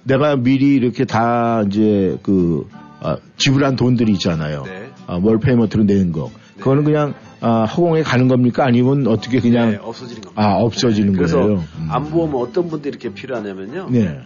[0.05, 2.69] 내가 미리 이렇게 다 이제 그
[3.01, 4.63] 아, 지불한 돈들이 있잖아요.
[4.63, 4.91] 네.
[5.09, 6.31] 아, 월 payment로 내는 거.
[6.59, 8.65] 그거는 그냥 아, 허공에 가는 겁니까?
[8.65, 10.43] 아니면 어떻게 그냥 네, 없어지는 겁니다.
[10.43, 11.65] 아 없어지는 그래서 거예요?
[11.79, 11.89] 음.
[11.91, 13.89] 암보험은 어떤 분들이 이렇게 필요하냐면요.
[13.91, 14.21] 네.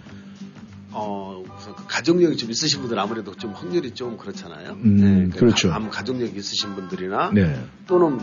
[0.95, 4.73] 어, 우선 그 가족력이 좀 있으신 분들 은 아무래도 좀 확률이 좀 그렇잖아요.
[4.85, 5.71] 음, 그 그렇죠.
[5.71, 7.59] 가- 암 가족력이 있으신 분들이나 네.
[7.87, 8.19] 또는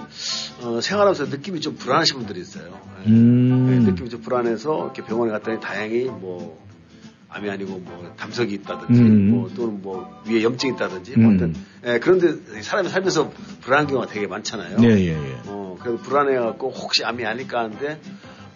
[0.64, 2.66] 어, 생활하면서 느낌이 좀 불안하신 분들이 있어요.
[3.06, 3.12] 네.
[3.12, 3.68] 음.
[3.70, 6.60] 네, 느낌이 좀 불안해서 이렇게 병원에 갔더니 다행히 뭐
[7.30, 9.30] 암이 아니고 뭐 담석이 있다든지 음.
[9.32, 11.24] 뭐 또는 뭐 위에 염증이 있다든지 음.
[11.24, 11.56] 뭐 어떤
[11.86, 14.78] 예, 그런데 사람이 살면서 불안한 경우가 되게 많잖아요.
[14.80, 15.38] 네, 예, 예.
[15.46, 18.00] 어, 그래서 불안해갖고 혹시 암이 아닐까 하는데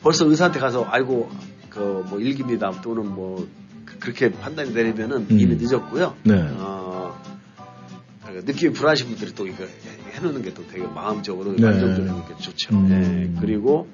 [0.02, 1.30] 벌써 의사한테 가서 알고
[1.70, 3.48] 그 뭐 일기입니다 또는 뭐
[3.86, 5.40] 그- 그렇게 판단이 내리면은 음.
[5.40, 6.16] 이미 늦었고요.
[6.24, 6.34] 네.
[6.58, 7.20] 어,
[8.26, 9.70] 그 느낌이 불안하신 분들이 또 이거 해-
[10.16, 11.66] 해놓는 게 또 되게 마음적으로 네.
[11.66, 12.76] 안정적인 게 좋죠.
[12.76, 12.90] 음.
[12.90, 13.40] 네.
[13.42, 13.88] 그리고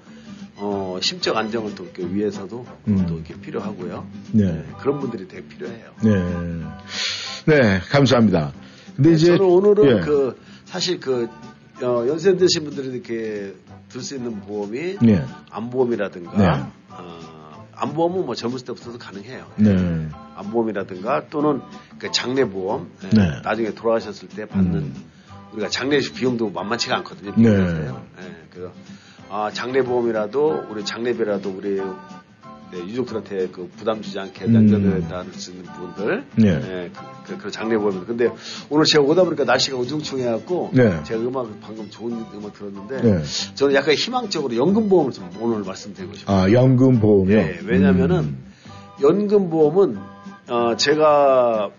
[0.56, 3.06] 어, 심적 안정을 또 이렇게 위해서도 음.
[3.08, 4.06] 또 이렇게 필요하고요.
[4.34, 4.66] 네.
[4.80, 5.92] 그런 분들이 되게 필요해요.
[6.04, 6.12] 네.
[7.46, 8.52] 네, 감사합니다.
[9.00, 10.02] 근데 이제 저는 오늘은 예.
[10.02, 11.30] 그 사실 그
[11.82, 13.56] 어, 연세 드신 분들이 이렇게
[13.88, 15.26] 들 수 있는 보험이 네.
[15.52, 16.64] 암보험이라든가 네.
[16.90, 19.48] 어, 암보험은 뭐 젊을 때부터도 가능해요.
[19.56, 20.10] 네.
[20.36, 21.62] 암보험이라든가 또는
[21.98, 23.42] 그 장례보험 예, 네.
[23.42, 24.96] 나중에 돌아가셨을 때 받는 음.
[25.54, 27.34] 우리가 장례 비용도 만만치가 않거든요.
[27.38, 27.50] 네.
[27.50, 27.94] 예,
[28.52, 28.74] 그래서
[29.30, 31.82] 아, 장례보험이라도 우리 장례비라도 우리
[32.72, 34.56] 네, 유족들한테 그 부담 주지 않게 음.
[34.56, 36.48] 연전을 다룰 수 있는 부분들 네.
[36.50, 38.30] 예, 그, 그, 그 장례보험 근데
[38.70, 41.04] 오늘 제가 오다 보니까 날씨가 우중충해갖고 네.
[41.04, 43.24] 제가 음악 방금 좋은 음악 들었는데 네.
[43.56, 46.38] 저는 약간 희망적으로 연금보험을 좀 오늘 말씀드리고 싶어요.
[46.38, 47.38] 아, 연금 보험이요?
[47.38, 48.46] 예, 왜냐면은 음.
[49.02, 49.98] 연금보험은
[50.50, 51.72] 어, 제가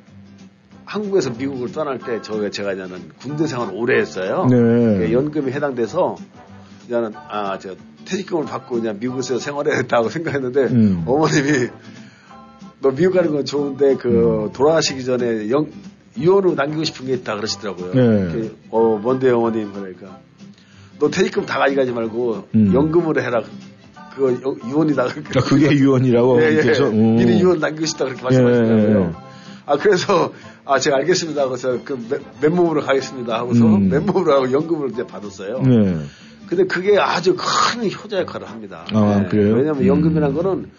[0.85, 4.47] 한국에서 미국을 떠날 때 저희가 제가 이제는 군대 생활을 오래 했어요.
[4.51, 5.07] 네.
[5.07, 6.17] 예, 연금이 해당돼서
[6.87, 11.03] 이제는 아, 저 퇴직금을 받고 그냥 미국에서 생활해야겠다고 생각했는데 음.
[11.07, 11.69] 어머님이
[12.83, 14.53] 너 미국 가는 건 좋은데 그 음.
[14.53, 15.67] 돌아가시기 전에 영
[16.19, 17.93] 유언으로 남기고 싶은 게 있다 그러시더라고요.
[17.95, 18.51] 네.
[18.71, 20.19] 어 뭔데 어머님 그러니까
[20.99, 22.75] 너 퇴직금 다 가져가지 말고 음.
[22.75, 23.43] 연금으로 해라.
[24.15, 25.03] 그거 여- 유언이다.
[25.05, 26.63] 아, 그게 유언이라고 예, 예.
[26.63, 27.15] 그래서 음.
[27.17, 29.15] 미리 유언 남기고 싶다 그렇게 말씀하시더라고요.
[29.67, 30.33] 아 그래서
[30.65, 33.89] 아 제가 알겠습니다 하고서 그 맨- 맨몸으로 가겠습니다 하고서 음.
[33.89, 35.61] 맨몸으로 하고 연금을 이제 받았어요.
[35.63, 35.97] 네.
[36.51, 38.85] 근데 그게 아주 큰 효자 역할을 합니다.
[38.93, 39.55] 아, 그래요?
[39.55, 39.87] 왜냐하면 음.
[39.87, 40.71] 연금이라는 거는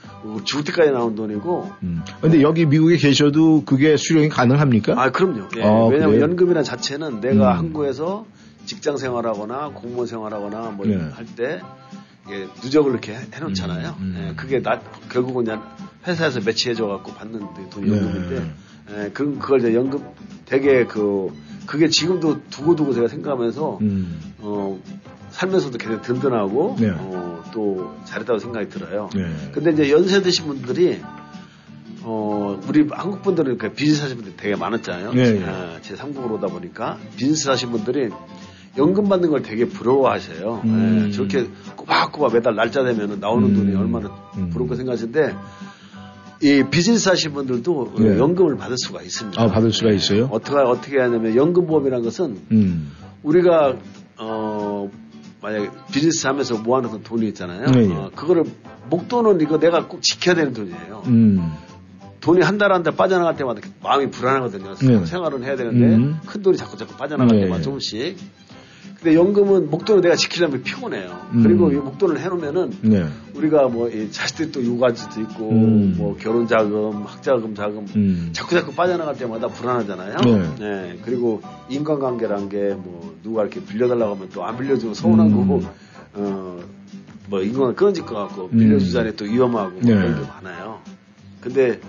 [0.44, 2.02] 죽을 때까지 나온 돈이고 음.
[2.20, 5.02] 근데 여기 미국에 계셔도 그게 수령이 가능합니까?
[5.02, 5.48] 아 그럼요.
[5.56, 6.22] 예, 아, 왜냐하면 그래요?
[6.24, 7.58] 연금이라는 자체는 내가 음.
[7.58, 8.26] 한국에서
[8.66, 10.98] 직장 생활하거나 공무원 생활하거나 뭐 네.
[11.14, 11.62] 할때
[12.28, 13.96] 이게 누적을 이렇게 해- 해놓잖아요.
[14.00, 14.28] 음, 음.
[14.30, 15.64] 예, 그게 나 결국은 그냥
[16.06, 17.98] 회사에서 매치해줘 갖고 받는 돈이 네.
[17.98, 18.52] 연금인데
[19.06, 20.04] 예, 그 그걸 이제 연금
[20.46, 21.32] 되게 그
[21.66, 24.20] 그게 지금도 두고두고 제가 생각하면서 음.
[24.40, 24.78] 어
[25.32, 26.92] 살면서도 굉장히 든든하고 네.
[26.96, 29.10] 어, 또 잘했다고 생각이 들어요.
[29.16, 29.26] 네.
[29.52, 31.02] 근데 이제 연세 드신 분들이
[32.04, 35.14] 어 우리 한국 분들은 그 비즈니스 하시는 분들이 되게 많았잖아요.
[35.14, 35.46] 네, 네.
[35.46, 38.10] 아, 제 3국으로 오다 보니까 비즈니스 하시는 분들이
[38.78, 40.62] 연금 받는 걸 되게 부러워하셔요.
[40.64, 41.08] 음.
[41.08, 43.56] 예, 저렇게 꼬박꼬박 매달 날짜 되면 나오는 음.
[43.56, 44.50] 돈이 얼마나 음.
[44.50, 45.36] 부럽고 생각하시는데
[46.44, 48.18] 이 비즈니스 하시는 분들도 네.
[48.18, 49.40] 연금을 받을 수가 있습니다.
[49.42, 50.28] 아, 받을 수가 있어요?
[50.32, 52.92] 어떻게 어떻게 하냐면 연금 보험이라는 것은 음.
[53.22, 53.76] 우리가
[54.18, 54.90] 어
[55.42, 57.66] 만약에 비즈니스 하면서 모아놓은 돈이 있잖아요.
[57.72, 57.94] 네, 예.
[57.94, 58.44] 어, 그거를
[58.90, 61.04] 목돈은 이거 내가 꼭 지켜야 되는 돈이에요.
[61.08, 61.54] 음.
[62.20, 64.76] 돈이 한 달 한 달 빠져나갈 때마다 마음이 불안하거든요.
[64.76, 65.06] 네.
[65.06, 66.20] 생활은 해야 되는데 음.
[66.28, 67.44] 큰 돈이 자꾸 자꾸 빠져나갈 네.
[67.46, 68.16] 때마다 조금씩.
[69.02, 71.28] 근데 연금은 목돈을 내가 지키려면 피곤해요.
[71.34, 71.44] 음.
[71.44, 73.08] 그리고 이 목돈을 해놓으면은 네.
[73.34, 75.96] 우리가 뭐이 자식들이 또 육아지도 있고 음.
[75.98, 78.30] 뭐 결혼 자금, 학자금 자금 음.
[78.34, 80.18] 자꾸 자꾸 빠져나갈 때마다 불안하잖아요.
[80.60, 81.00] 네.
[81.04, 85.36] 그리고 인간관계란 게 뭐 누가 이렇게 빌려달라고 하면 또 안 빌려주고 서운한 음.
[85.48, 85.62] 거고
[86.16, 86.62] 어
[87.32, 88.58] 뭐 인간 끊어질 것 같고 음.
[88.58, 89.96] 빌려주자니 또 위험하고 뭐 네.
[89.96, 90.80] 그런 게 많아요.
[91.40, 91.80] 근데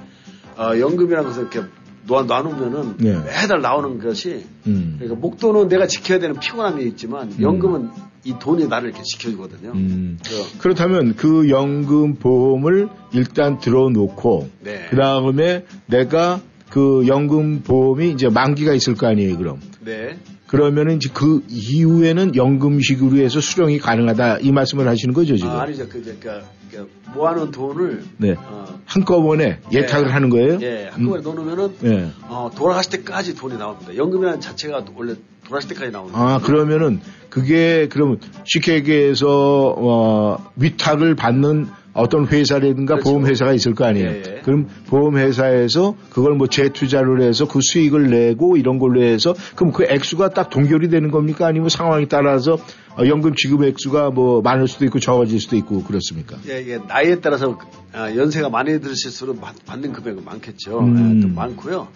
[0.56, 1.62] 어, 연금이라는 것을 이렇게
[2.07, 3.12] 놔놓으면은 네.
[3.12, 4.96] 매달 나오는 것이 음.
[4.98, 7.90] 그러니까 목돈은 내가 지켜야 되는 피곤함이 있지만 연금은
[8.24, 9.72] 이 돈이 나를 이렇게 지켜주거든요.
[9.72, 10.18] 음.
[10.59, 14.86] 그렇다면 그 연금 보험을 일단 들어놓고 네.
[14.90, 16.40] 그 다음에 내가
[16.70, 19.61] 그 연금 보험이 이제 만기가 있을 거 아니에요, 그럼.
[19.84, 20.18] 네.
[20.46, 25.50] 그러면은 이제 그 이후에는 연금식으로 해서 수령이 가능하다 이 말씀을 하시는 거죠, 지금?
[25.50, 25.88] 아, 아니죠.
[25.88, 28.34] 그, 그러니까, 그러니까 모아놓은 돈을 네.
[28.38, 30.12] 어, 한꺼번에 예탁을 예.
[30.12, 30.58] 하는 거예요?
[30.62, 32.10] 예, 한꺼번에 넣어놓으면은 예.
[32.28, 33.96] 어, 돌아가실 때까지 돈이 나옵니다.
[33.96, 35.14] 연금이라는 자체가 원래
[35.46, 36.40] 돌아가실 때까지 나오는 아, 거예요.
[36.40, 43.11] 그러면은 그게 그러면 쉽게 얘기해서 어, 위탁을 받는 어떤 회사라든가 그렇죠.
[43.11, 44.09] 보험회사가 있을 거 아니에요.
[44.09, 44.40] 예, 예.
[44.43, 50.30] 그럼 보험회사에서 그걸 뭐 재투자를 해서 그 수익을 내고 이런 걸로 해서 그럼 그 액수가
[50.30, 51.47] 딱 동결이 되는 겁니까?
[51.47, 52.59] 아니면 상황에 따라서 어,
[53.01, 56.36] 연금 지급 액수가 뭐 많을 수도 있고 적어질 수도 있고 그렇습니까?
[56.49, 57.59] 예, 이게 나이에 따라서
[57.93, 60.80] 아, 연세가 많이 들으실수록 받- 받는 금액은 많겠죠.
[60.80, 61.16] 음.
[61.16, 61.88] 예, 또 많고요.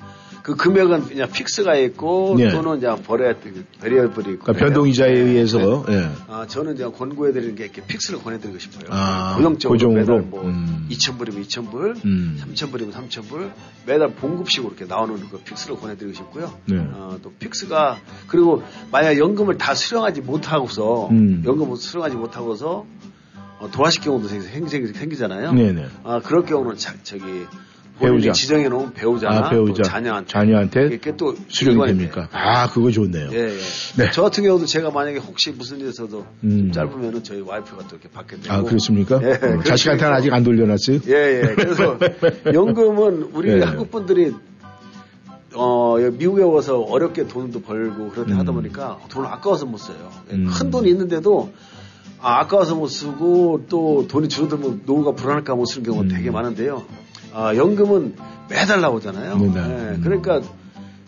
[0.42, 2.50] 그 금액은 그냥 fix가 있고 예.
[2.50, 3.34] 또는 이제 variable,
[3.80, 4.44] variable이 있고.
[4.44, 5.92] 그러니까 변동 이자에 예, 의해서 예.
[5.94, 6.08] 예.
[6.28, 8.84] 아, 저는 이제 권고해 드리는 게 이렇게 fix를 권해 드리고 싶어요.
[8.90, 10.00] 아, 고정적으로 고정으로?
[10.00, 10.86] 매달 뭐 음.
[10.88, 12.40] 2,000불이면 2,000불, 음.
[12.54, 13.50] 3,000불이면 3,000불,
[13.86, 16.52] 매달 봉급식으로 이렇게 나오는 그 fix를 권해 드리고 싶고요.
[16.66, 16.76] 네.
[16.78, 17.98] 어, 또 fix가
[18.28, 21.42] 그리고 만약 연금을 다 수령하지 못하고서 음.
[21.44, 22.84] 연금을 수령하지 못하고서
[23.58, 25.52] 어, 돌아가실 경우도 생- 생- 생- 생기잖아요.
[25.52, 25.86] 네네.
[26.04, 27.22] 아, 그럴 경우는 자, 저기
[27.98, 28.30] 배우자.
[28.32, 29.72] 지정해 놓은 배우자나 아, 배우자.
[29.72, 32.28] 또 자녀한테 자녀한테 이렇게 또 수령이 됩니까?
[32.28, 32.28] 돼요.
[32.32, 33.30] 아, 그거 좋네요.
[33.32, 33.56] 예, 예.
[33.96, 34.10] 네.
[34.12, 36.50] 저 같은 경우도 제가 만약에 혹시 무슨 일에서도 음.
[36.50, 38.52] 좀 짧으면은 저희 와이프가 또 이렇게 받게 되고.
[38.52, 39.18] 아, 그렇습니까?
[39.22, 41.00] 예, 어, 자식한테는 아직 안 돌려놨어요?
[41.08, 41.54] 예, 예.
[41.54, 41.98] 그래서
[42.52, 43.64] 연금은 우리 네.
[43.64, 44.34] 한국 분들이
[45.56, 48.38] 어, 미국에 와서 어렵게 돈도 벌고 그렇게 음.
[48.38, 50.10] 하다 보니까 돈을 아까워서 못 써요.
[50.30, 50.50] 음.
[50.52, 51.52] 큰 돈이 있는데도
[52.20, 56.08] 아, 아까워서 못 쓰고 또 돈이 줄어들면 노후가 불안할까 못 쓰는 경우가 음.
[56.08, 56.84] 되게 많은데요.
[57.32, 58.16] 아, 연금은
[58.48, 59.32] 매달 나오잖아요.
[59.32, 60.00] 예, 음.
[60.02, 60.40] 그러니까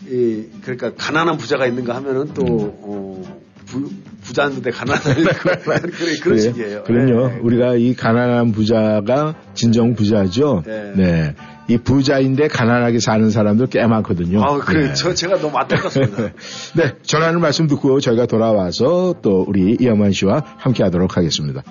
[0.07, 2.71] 이 그러니까 가난한 부자가 있는가 하면은 또 음.
[2.81, 3.89] 어, 부,
[4.29, 5.01] 부자인데 가난한
[5.41, 5.89] 그런
[6.21, 6.39] 그런?
[6.39, 6.83] 식이에요.
[6.83, 7.31] 그럼요.
[7.31, 7.39] 예.
[7.41, 10.63] 우리가 이 가난한 부자가 진정 부자죠.
[10.65, 11.33] 네.
[11.67, 14.41] 이 부자인데 가난하게 사는 사람들 꽤 많거든요.
[14.43, 14.87] 아, 그래.
[14.87, 14.93] 네.
[14.93, 16.17] 저 제가 너무 안타깝습니다.
[16.75, 21.61] 네, 전하는 말씀 듣고 저희가 돌아와서 또 우리 이영만 씨와 함께 하도록 하겠습니다.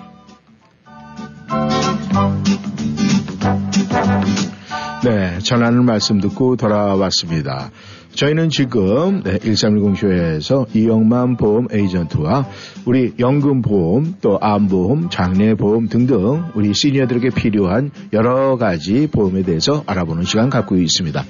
[5.03, 7.71] 네, 전하는 말씀 듣고 돌아왔습니다.
[8.13, 12.47] 저희는 지금 네, 1310 쇼에서 이영만 보험 에이전트와
[12.85, 20.49] 우리 연금보험 또 암보험, 장래보험 등등 우리 시니어들에게 필요한 여러 가지 보험에 대해서 알아보는 시간
[20.49, 21.23] 갖고 있습니다.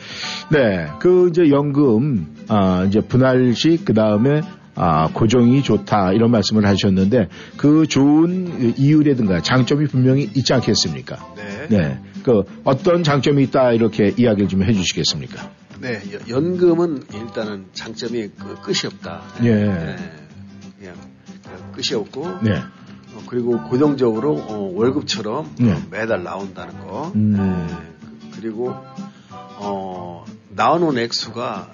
[0.51, 4.41] 네, 그 이제 연금 아, 이제 분할식 그 다음에
[4.75, 7.27] 아, 고정이 좋다 이런 말씀을 하셨는데
[7.57, 11.17] 그 좋은 이유라든가 장점이 분명히 있지 않겠습니까?
[11.36, 11.77] 네.
[11.77, 15.59] 네, 그 어떤 장점이 있다 이렇게 이야기를 좀 해주시겠습니까?
[15.82, 19.21] 네, 여- 연금은 일단은 장점이 그 끝이 없다.
[19.43, 19.53] 예.
[19.55, 19.95] 네,
[20.77, 20.95] 그냥,
[21.43, 22.57] 그냥 끝이 없고, 네,
[23.15, 25.73] 어, 그리고 고정적으로 어, 월급처럼 네.
[25.73, 27.11] 어, 매달 나온다는 거.
[27.15, 27.32] 음.
[27.34, 27.75] 네,
[28.32, 28.73] 그- 그리고
[29.32, 31.71] 어, 나오는 액수가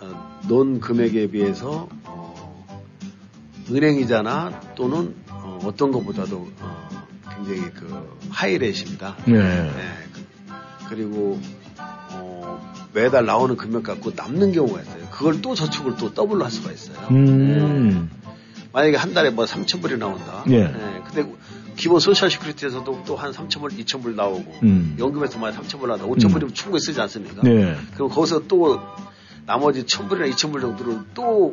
[0.00, 2.66] 어, 논 금액에 비해서 어,
[3.70, 6.88] 은행이자나 또는 어, 어떤 것보다도 어,
[7.34, 9.16] 굉장히 그 하이레이십니다.
[9.26, 9.70] 네,
[10.88, 11.67] 그, 리고 어,
[12.92, 15.08] 매달 나오는 금액 갖고 남는 경우가 있어요.
[15.10, 16.96] 그걸 또 저축을 또 더블로 할 수가 있어요.
[17.10, 18.28] 음, 네.
[18.72, 20.44] 만약에 한 달에 뭐 3,000불이 나온다.
[20.50, 20.72] 예.
[21.06, 21.30] 근데
[21.76, 24.96] 기본 Social Security에서도 또 한 3,000불, 2,000불 나오고 음.
[24.98, 26.06] 연금에서 만약 3,000불 나온다.
[26.06, 27.42] 5,000불이면 충분히 쓰지 않습니까?
[27.42, 28.80] 네, 그럼 거기서 또
[29.46, 31.52] 나머지 1,000불이나 2,000불 정도를 또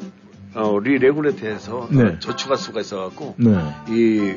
[0.53, 2.19] 어, 리레구레이트해서 네.
[2.19, 3.51] 저축할 수가 있어갖고 네,
[3.89, 4.35] 이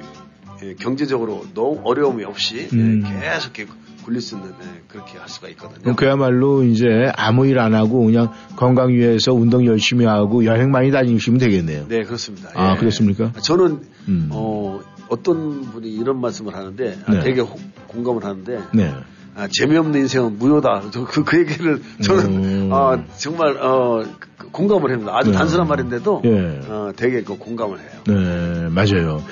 [0.63, 3.05] 예, 경제적으로 너무 어려움이 없이 예, 음.
[3.05, 3.73] 계속 이렇게
[4.09, 5.95] 굴릴 수 있는 예, 그렇게 할 수가 있거든요.
[5.95, 11.39] 그야말로 이제 아무 일 안 하고 그냥 건강 위해서 운동 열심히 하고 여행 많이 다니시면
[11.41, 11.87] 되겠네요.
[11.89, 12.49] 네 그렇습니다.
[12.55, 12.79] 아, 예.
[12.79, 13.33] 그렇습니까?
[13.43, 14.29] 저는 음.
[14.33, 14.81] 어,
[15.11, 17.21] 어떤 분이 이런 말씀을 하는데 아, 네.
[17.21, 18.95] 되게 호- 공감을 하는데 네,
[19.35, 20.85] 아, 재미없는 인생은 무효다.
[20.91, 22.71] 저 그, 그 얘기를 저는 음.
[22.73, 24.05] 아, 정말 어,
[24.39, 25.13] 그- 공감을 합니다.
[25.17, 25.37] 아주 네.
[25.37, 26.61] 단순한 말인데도 예.
[26.67, 27.89] 어, 되게 그 공감을 해요.
[28.07, 29.23] 네, 맞아요.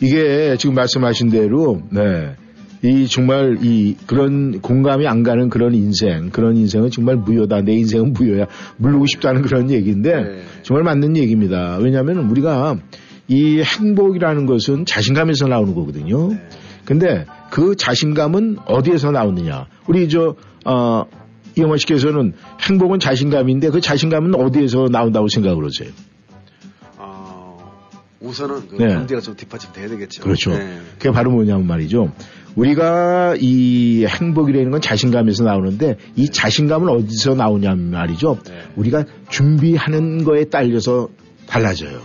[0.00, 2.34] 이게 지금 말씀하신 대로, 네.
[2.86, 7.62] 이 정말 이 그런 공감이 안 가는 그런 인생, 그런 인생은 정말 무효다.
[7.62, 8.46] 내 인생은 무효야.
[8.76, 10.42] 물르고 싶다는 그런 얘기인데 네.
[10.62, 11.78] 정말 맞는 얘기입니다.
[11.80, 12.76] 왜냐하면 우리가
[13.28, 16.28] 이 행복이라는 것은 자신감에서 나오는 거거든요.
[16.28, 16.48] 네.
[16.84, 19.66] 근데 그 자신감은 어디에서 나오느냐?
[19.88, 21.04] 우리 저 어,
[21.58, 25.90] 이영원 씨께서는 행복은 자신감인데 그 자신감은 어디에서 나온다고 생각을 하세요?
[26.98, 27.58] 어,
[28.20, 28.94] 우선은 그 네.
[28.94, 30.22] 경제가 좀 뒷받침 돼야 되겠죠.
[30.22, 30.50] 그렇죠.
[30.50, 30.78] 네.
[30.98, 32.12] 그게 바로 뭐냐면 말이죠.
[32.56, 38.38] 우리가 이 행복이라는 건 자신감에서 나오는데 이 자신감은 어디서 나오냐면 말이죠.
[38.46, 38.52] 네.
[38.76, 41.08] 우리가 준비하는 거에 딸려서
[41.46, 42.00] 달라져요.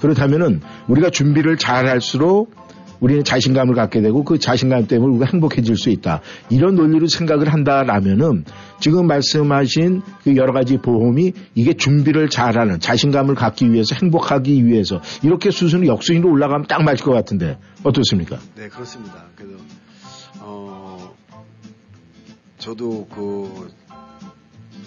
[0.00, 2.54] 그렇다면은 우리가 준비를 잘 할수록
[3.00, 6.22] 우리는 자신감을 갖게 되고 그 자신감 때문에 우리가 행복해질 수 있다.
[6.48, 8.44] 이런 논리로 생각을 한다라면은
[8.80, 15.50] 지금 말씀하신 그 여러 가지 보험이 이게 준비를 잘하는 자신감을 갖기 위해서 행복하기 위해서 이렇게
[15.50, 18.38] 수순이 역순위로 올라가면 딱 맞을 것 같은데 어떻습니까?
[18.54, 19.26] 네, 그렇습니다.
[19.34, 19.75] 그래서 어
[22.66, 23.72] 저도 그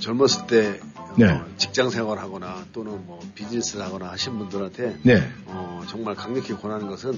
[0.01, 0.81] 젊었을 때
[1.15, 1.31] 네.
[1.31, 5.23] 어, 직장 생활하거나 또는 뭐 비즈니스를 하거나 하신 분들한테 네.
[5.45, 7.13] 어, 정말 강력히 권하는 것은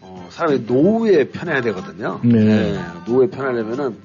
[0.00, 2.20] 어, 사람이 노후에 편해야 되거든요.
[2.24, 2.84] 네.
[3.06, 3.98] 노후에 편하려면은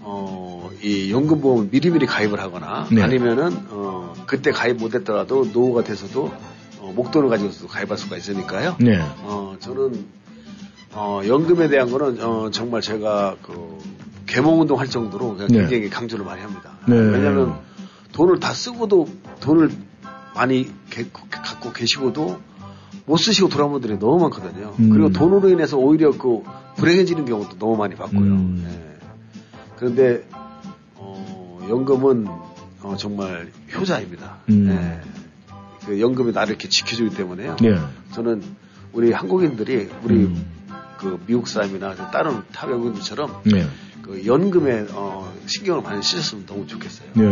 [0.00, 3.02] 어, 이 연금보험을 미리미리 가입을 하거나 네.
[3.02, 6.40] 아니면은 어, 그때 가입 못했더라도 노후가 돼서도 어,
[6.78, 8.76] 어, 목돈을 가지고서 가입할 수가 있으니까요.
[8.80, 8.98] 네.
[8.98, 10.06] 어, 저는
[10.92, 13.78] 어, 연금에 대한 거는 어, 정말 제가 그
[14.36, 15.46] 개몽운동 할 정도로 네.
[15.46, 16.72] 굉장히 강조를 많이 합니다.
[16.88, 16.96] 네.
[16.96, 17.58] 왜냐하면
[18.12, 19.06] 돈을 다 쓰고도
[19.40, 19.70] 돈을
[20.34, 22.40] 많이 개- 갖고 계시고도
[23.04, 24.74] 못 쓰시고 돌아온 분들이 너무 많거든요.
[24.78, 24.88] 음.
[24.90, 26.42] 그리고 돈으로 인해서 오히려 그
[26.76, 28.20] 불행해지는 경우도 너무 많이 봤고요.
[28.20, 28.64] 음.
[28.66, 29.08] 예.
[29.76, 30.26] 그런데
[30.94, 32.26] 어, 연금은
[32.82, 34.38] 어, 정말 효자입니다.
[34.48, 34.68] 음.
[34.70, 35.10] 예.
[35.86, 37.56] 그 연금이 나를 이렇게 지켜주기 때문에요.
[37.60, 37.76] 네.
[38.12, 38.42] 저는
[38.94, 40.46] 우리 한국인들이 우리 음.
[40.96, 43.66] 그 미국 사람이나 다른 타 외국인들처럼 네.
[44.02, 47.08] 그 연금에 어, 신경을 많이 쓰셨으면 너무 좋겠어요.
[47.14, 47.24] 네.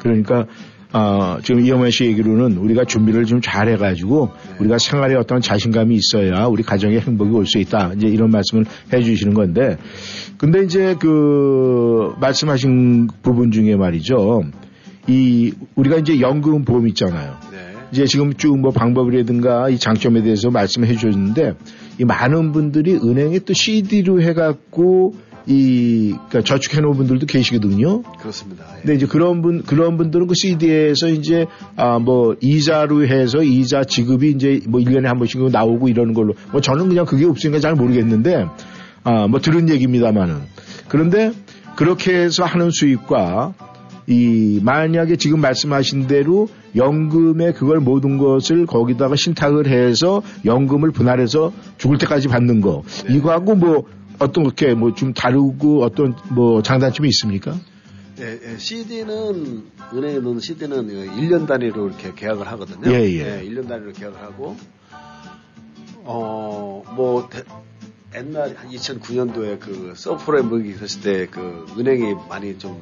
[0.00, 0.46] 그러니까
[0.92, 4.56] 아, 지금 이영만 씨 얘기로는 우리가 준비를 좀 잘 해가지고 네.
[4.60, 7.92] 우리가 생활에 어떤 자신감이 있어야 우리 가정에 행복이 올 수 있다.
[7.96, 9.76] 이제 이런 말씀을 해주시는 건데,
[10.38, 14.44] 근데 이제 그 말씀하신 부분 중에 말이죠.
[15.08, 17.36] 이 우리가 이제 연금 보험 있잖아요.
[17.50, 17.58] 네.
[17.92, 21.54] 이제 지금 쭉 뭐 방법이라든가 이 장점에 대해서 말씀해 주셨는데
[22.00, 25.14] 이 많은 분들이 은행에 또 CD로 해갖고
[25.46, 28.02] 이 그러니까 저축해 놓은 분들도 계시거든요.
[28.18, 28.64] 그렇습니다.
[28.76, 28.80] 예.
[28.80, 34.30] 근데 이제 그런 분 그런 분들은 그 CD에서 이제 아 뭐 이자로 해서 이자 지급이
[34.30, 38.46] 이제 뭐 1년에 한 번씩 나오고 이러는 걸로 뭐 저는 그냥 그게 없으니까 잘 모르겠는데
[39.04, 40.36] 아 뭐 들은 얘기입니다만은
[40.88, 41.32] 그런데
[41.76, 43.52] 그렇게 해서 하는 수익과
[44.06, 51.98] 이 만약에 지금 말씀하신 대로 연금에 그걸 모든 것을 거기다가 신탁을 해서 연금을 분할해서 죽을
[51.98, 53.84] 때까지 받는 거 이거하고 뭐
[54.18, 57.54] 어떻게 뭐 좀 다르고 어떤 뭐 장단점이 있습니까?
[58.20, 60.86] 예, 예, CD는 은행에 넣는 CD는
[61.16, 62.90] 1년 단위로 이렇게 계약을 하거든요.
[62.92, 63.42] 예, 예.
[63.44, 64.56] 1년 단위로 계약을 하고
[66.04, 67.28] 어뭐
[68.14, 72.80] 옛날 한 2009년도에 그 subprime이 있었을 때 그 은행이 많이 좀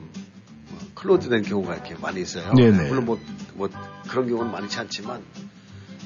[0.95, 2.53] 클로즈된 경우가 이렇게 많이 있어요.
[2.55, 2.89] 네네.
[2.89, 3.19] 물론 뭐,
[3.55, 3.69] 뭐
[4.09, 5.23] 그런 경우는 많지 않지만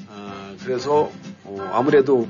[0.09, 1.11] 어, 그래서
[1.43, 2.27] 어, 아무래도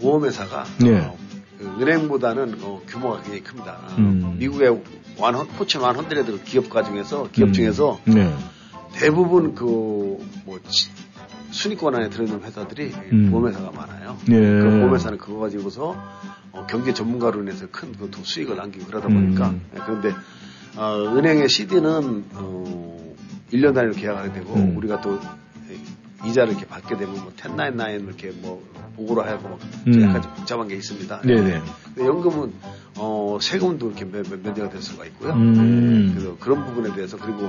[0.00, 0.98] 보험회사가 네.
[1.00, 1.16] 어,
[1.58, 3.72] 그 은행보다는 어, 규모가 굉장히 큽니다.
[3.72, 4.36] 어, 음.
[4.38, 4.82] 미국의
[5.18, 7.52] 완 포춘 완 헌드레드 기업가 중에서 기업 음.
[7.52, 8.34] 중에서 네.
[8.92, 10.20] 대부분 그뭐
[11.50, 13.30] 순위권 안에 들어있는 회사들이 음.
[13.30, 14.16] 보험회사가 많아요.
[14.26, 14.38] 네.
[14.38, 15.96] 그 보험회사는 그거 가지고서
[16.52, 19.62] 어, 경제 전문가로 인해서 큰 그 수익을 남기고 그러다 보니까 음.
[19.74, 20.12] 예, 그런데
[20.76, 23.14] 어, 은행의 CD는 어,
[23.52, 24.76] 1년 단위로 계약하게 되고 음.
[24.76, 25.18] 우리가 또
[26.24, 28.62] 이자를 이렇게 받게 되면 뭐1099 이렇게 뭐
[28.96, 30.02] 보고를 하고 막 음.
[30.02, 31.20] 약간 좀 복잡한 게 있습니다.
[31.22, 31.62] 네네.
[31.84, 32.52] 근데 연금은
[32.96, 35.32] 어, 세금도 이렇게 면- 면- 면제가 될 수가 있고요.
[35.34, 36.08] 음.
[36.10, 37.48] 예, 그래서 그런 부분에 대해서 그리고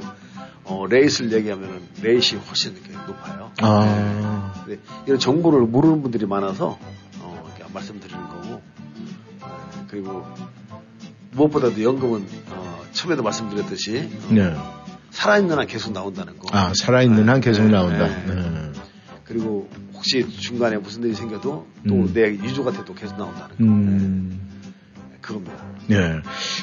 [0.66, 3.52] 어, rates를 얘기하면은 레이시 훨씬 이렇게 높아요.
[3.62, 4.54] 아.
[4.66, 6.78] 근데 이런 정보를 모르는 분들이 많아서
[7.22, 8.62] 어, 이렇게 말씀드리는 거고
[9.42, 10.26] 어, 그리고
[11.32, 14.56] 무엇보다도 연금은 어, 처음에도 말씀드렸듯이 어, 네.
[15.12, 16.48] 살아있는 한 계속 나온다는 거.
[16.56, 18.08] 아, 살아있는 한 계속 네, 나온다.
[18.08, 18.26] 네.
[18.36, 18.72] 네.
[19.24, 22.14] 그리고 혹시 중간에 무슨 일이 생겨도 또 음.
[22.14, 23.64] 내 유족한테도 계속 나온다는 거.
[23.64, 24.40] 음.
[25.12, 25.66] 네, 그겁니다.
[25.88, 25.98] 네.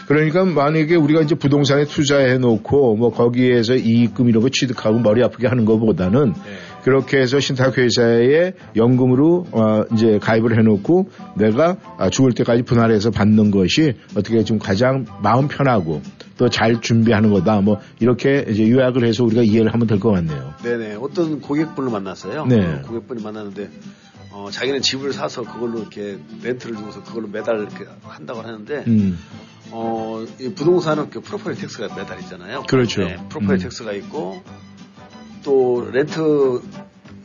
[0.06, 5.48] 그러니까 만약에 우리가 이제 부동산에 투자해 놓고 뭐 거기에서 이익금 이런 거 취득하고 머리 아프게
[5.48, 6.40] 하는 것보다는 네.
[6.84, 13.50] 그렇게 해서 신탁회사에 연금으로 어 이제 가입을 해 놓고 내가 아, 죽을 때까지 분할해서 받는
[13.50, 16.02] 것이 어떻게 좀 가장 마음 편하고
[16.36, 17.60] 또 잘 준비하는 거다.
[17.60, 20.54] 뭐 이렇게 이제 요약을 해서 우리가 이해를 하면 될 것 같네요.
[20.62, 20.96] 네네.
[21.00, 22.46] 어떤 고객분을 만났어요.
[22.46, 22.64] 네.
[22.64, 23.70] 어, 고객분이 만났는데,
[24.32, 29.18] 어, 자기는 집을 사서 그걸로 이렇게 rent를 주고서 그걸로 매달 이렇게 한다고 하는데, 음.
[29.70, 32.64] 어, 이 부동산은 그 property tax가 매달 있잖아요.
[32.68, 33.04] 그렇죠.
[33.04, 33.58] 네, 프로퍼티 음.
[33.58, 34.42] tax가 있고,
[35.44, 36.60] 또 렌트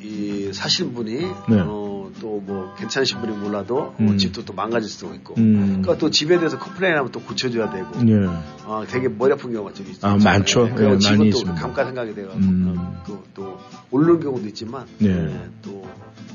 [0.01, 1.15] 이 사신 분이,
[1.49, 1.59] 네.
[1.65, 4.17] 어, 또 뭐 괜찮으신 분이 몰라도 뭐 음.
[4.17, 5.81] 집도 또 망가질 수도 있고, 음.
[5.81, 8.25] 그러니까 또 집에 대해서 complain하면 또 고쳐줘야 되고, 예.
[8.65, 10.07] 아, 되게 머리 아픈 경우가 좀 있죠.
[10.07, 10.65] 아, 많죠.
[10.65, 11.43] 네, 그리고 네, 집은 또.
[11.55, 12.75] 감가상각이 돼가지고 음.
[12.77, 13.57] 어, 그또
[13.91, 15.13] 오르는 경우도 있지만 네.
[15.13, 15.87] 네, 또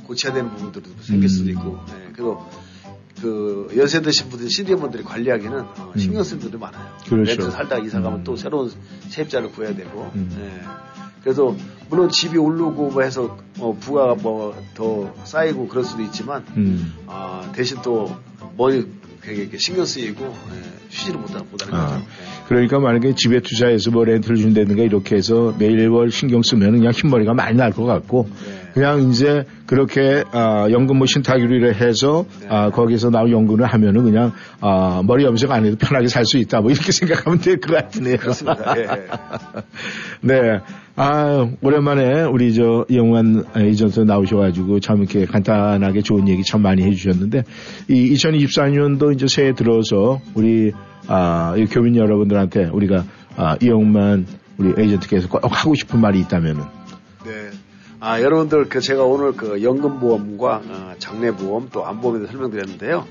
[0.04, 1.50] 고쳐야 되는 부분들도 생길 수도 음.
[1.50, 2.46] 있고 네, 그리고
[3.20, 6.84] 그 연세 드신 분들 시니어 분들이 관리하기는 어, 신경 쓸 부분들이 많아요.
[6.84, 7.08] 음.
[7.08, 7.30] 그렇죠.
[7.42, 8.24] 렌트 살다가 이사 가면 음.
[8.24, 8.70] 또 새로운
[9.08, 10.28] 세입자를 구해야 되고 음.
[11.24, 11.32] 네.
[11.32, 11.56] 그래서
[11.90, 16.94] 물론 집이 오르고 뭐 해서 어, 부가가 뭐 더 쌓이고 그럴 수도 있지만 음.
[17.06, 18.14] 아, 대신 또
[18.56, 18.86] 머리
[19.22, 21.86] 되게 신경 쓰이고 예, 쉬지를 못하, 못하는 아.
[21.86, 22.00] 거죠.
[22.00, 22.02] 예.
[22.48, 27.56] 그러니까 만약에 집에 투자해서 뭐 렌트를 준다든가 이렇게 해서 매일월 신경 쓰면 그냥 흰머리가 많이
[27.56, 28.70] 날 것 같고 네.
[28.74, 32.48] 그냥 이제 그렇게 아, 연금 뭐 신탁으로 해서 네.
[32.50, 36.60] 아, 거기서 나온 연금을 하면은 그냥 아, 머리 염색 안 해도 편하게 살 수 있다
[36.60, 38.16] 뭐 이렇게 생각하면 될 것 같으네요.
[38.18, 38.74] 그렇습니다.
[38.76, 38.88] 예.
[40.20, 40.60] 네.
[40.96, 47.42] 아, 오랜만에 우리 저 이영환 에이전트 나오셔가지고 참 이렇게 간단하게 좋은 얘기 참 많이 해주셨는데
[47.88, 50.72] 이 2024년도 이제 새해 들어서 우리
[51.08, 53.04] 아, 이 교민 여러분들한테 우리가
[53.36, 54.26] 아, 이영만
[54.56, 56.62] 우리 에이전트께서 꼭 하고 싶은 말이 있다면은
[57.98, 63.06] 아, 여러분들 그 제가 오늘 그 연금보험과 어, 장례보험 또 암보험에 설명드렸는데요.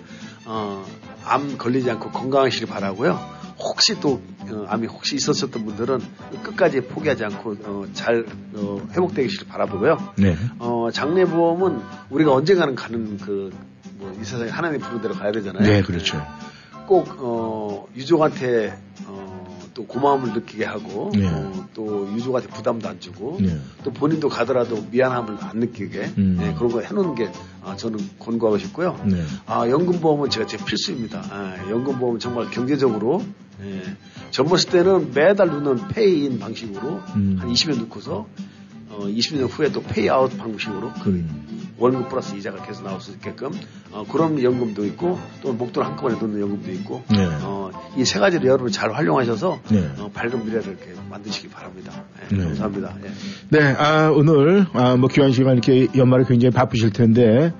[0.46, 0.86] 어,
[1.26, 3.43] 암 걸리지 않고 건강하시길 바라고요.
[3.64, 6.00] 혹시 또 어, 암이 혹시 있었었던 분들은
[6.44, 9.98] 끝까지 포기하지 않고 어, 잘 어, 회복되기를 바라보고요.
[10.18, 10.36] 네.
[10.60, 13.52] 어, 장례 보험은 우리가 언젠가는 가는 그
[14.00, 15.64] 뭐 이 세상에 하나님 부른 대로 가야 되잖아요.
[15.64, 16.22] 네, 그렇죠.
[16.88, 21.26] 꼭 어, 유족한테 어, 또 고마움을 느끼게 하고 네.
[21.26, 23.58] 어, 또 유족한테 부담도 안 주고 네.
[23.84, 26.36] 또 본인도 가더라도 미안함을 안 느끼게 음.
[26.38, 27.32] 네, 그런 거 해놓는 게
[27.64, 29.00] 아, 저는 권고하고 싶고요.
[29.06, 29.24] 네.
[29.46, 31.24] 아, 연금보험은 제가 제 필수입니다.
[31.30, 33.24] 아, 연금보험은 정말 경제적으로
[33.64, 33.82] 예,
[34.32, 37.38] 젊었을 때는 매달 넣는 pay-in 방식으로 음.
[37.40, 38.28] 한 20년 넣고서
[38.90, 41.26] 어, 20년 후에 또 payout 방식으로 그,
[41.78, 43.52] 월급 플러스 이자가 계속 나올 수 있게끔
[43.92, 47.26] 어, 그런 연금도 있고 또 목돈 한꺼번에 넣는 연금도 있고 네.
[47.42, 49.92] 어, 이 세 가지를 여러분 잘 활용하셔서 네.
[49.98, 52.04] 어, 밝은 미래를 이렇게 만드시기 바랍니다.
[52.32, 52.44] 예, 네.
[52.46, 52.96] 감사합니다.
[53.04, 53.12] 예.
[53.50, 57.54] 네, 아, 오늘, 아, 뭐, 귀한 시간 이렇게 연말에 굉장히 바쁘실 텐데,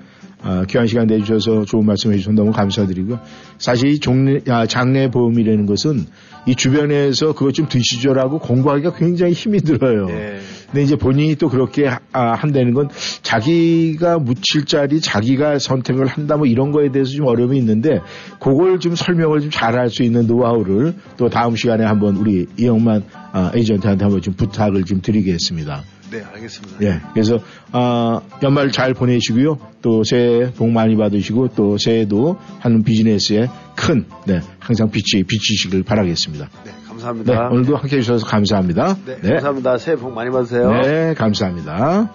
[0.44, 3.18] 아, 귀한 시간 내주셔서 좋은 말씀 해주셔서 너무 감사드리고요.
[3.56, 6.04] 사실 이 종례, 아, 장례보험이라는 것은
[6.46, 10.06] 이 주변에서 그것 좀 드시죠라고 공부하기가 굉장히 힘이 들어요.
[10.10, 10.40] 예.
[10.66, 12.90] 근데 이제 본인이 또 그렇게 아, 한다는 건
[13.22, 18.00] 자기가 묻힐 자리 자기가 선택을 한다 뭐 이런 거에 대해서 좀 어려움이 있는데
[18.38, 23.50] 그걸 좀 설명을 좀 잘할 수 있는 노하우를 또 다음 시간에 한번 우리 이영만 아,
[23.54, 25.93] 에이전트한테 한번 좀 부탁을 좀 드리겠습니다.
[26.10, 26.82] 네, 알겠습니다.
[26.82, 27.00] 예.
[27.12, 27.38] 그래서
[27.72, 29.58] 아, 연말 잘 보내시고요.
[29.82, 36.48] 또 새해 복 많이 받으시고 또 새해도 하는 비즈니스에 큰 네, 항상 빛이 비치시길 바라겠습니다.
[36.64, 37.48] 네, 네, 감사합니다.
[37.50, 38.96] 오늘도 함께 해 주셔서 감사합니다.
[39.04, 39.78] 네, 감사합니다.
[39.78, 40.70] 새해 복 많이 받으세요.
[40.82, 42.10] 네, 감사합니다.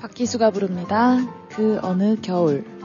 [0.00, 1.18] 박기수가 부릅니다.
[1.50, 2.77] 그 어느 겨울.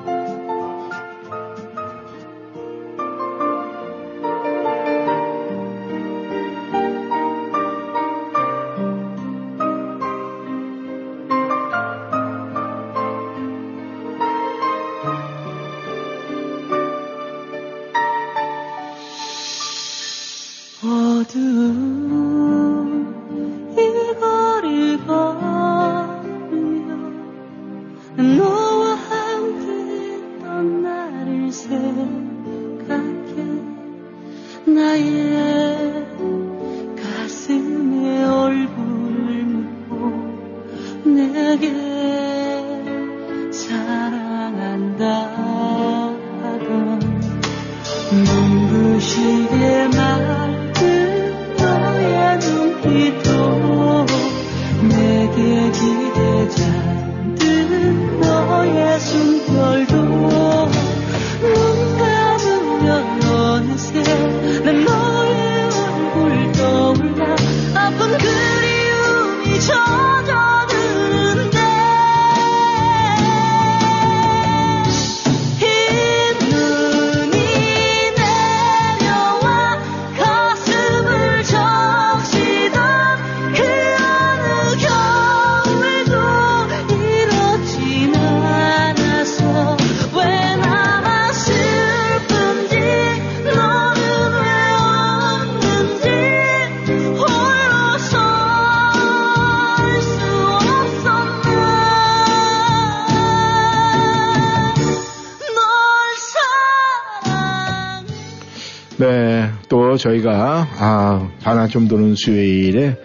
[110.03, 112.97] 저희가 아, 반환 좀 도는 수요일에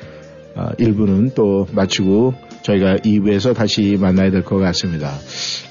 [0.57, 5.13] 아, 1부는 또 마치고 저희가 2부에서 다시 만나야 될 것 같습니다.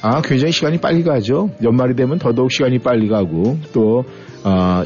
[0.02, 1.50] 아, 굉장히 시간이 빨리 가죠.
[1.62, 4.06] 연말이 되면 더더욱 시간이 빨리 가고 또 어,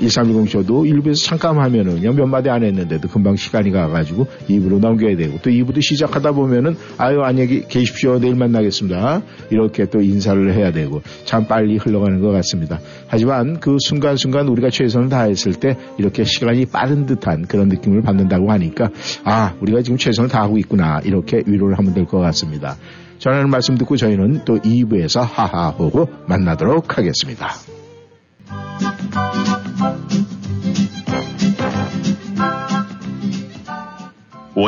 [0.01, 5.15] 1310 쇼도 1부에서 잠깐 하면은 그냥 몇 마디 안 했는데도 금방 시간이 가가지고 2부로 넘겨야
[5.15, 11.01] 되고 또 2부도 시작하다 보면은 아유 안녕히 계십시오 내일 만나겠습니다 이렇게 또 인사를 해야 되고
[11.25, 12.79] 참 빨리 흘러가는 것 같습니다.
[13.07, 18.89] 하지만 그 순간순간 우리가 최선을 다했을 때 이렇게 시간이 빠른 듯한 그런 느낌을 받는다고 하니까
[19.23, 22.75] 아 우리가 지금 최선을 다하고 있구나 이렇게 위로를 하면 될 것 같습니다.
[23.19, 27.53] 전하는 말씀 듣고 저희는 또 2부에서 하하호고 만나도록 하겠습니다.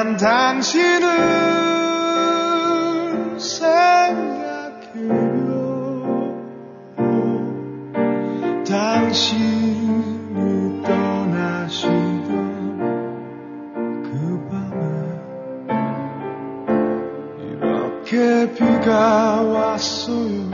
[0.00, 1.04] 난 당신을
[3.38, 5.12] 생각해요.
[8.66, 11.90] 당신이 떠나시던
[14.04, 14.08] 그
[14.48, 14.80] 밤에
[17.44, 20.48] 이렇게 비가 왔어요.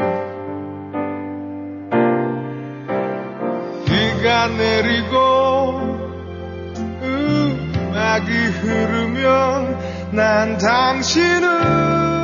[3.85, 5.26] 비가 내리고
[8.17, 12.16] 음악이 흐르면 난 당신을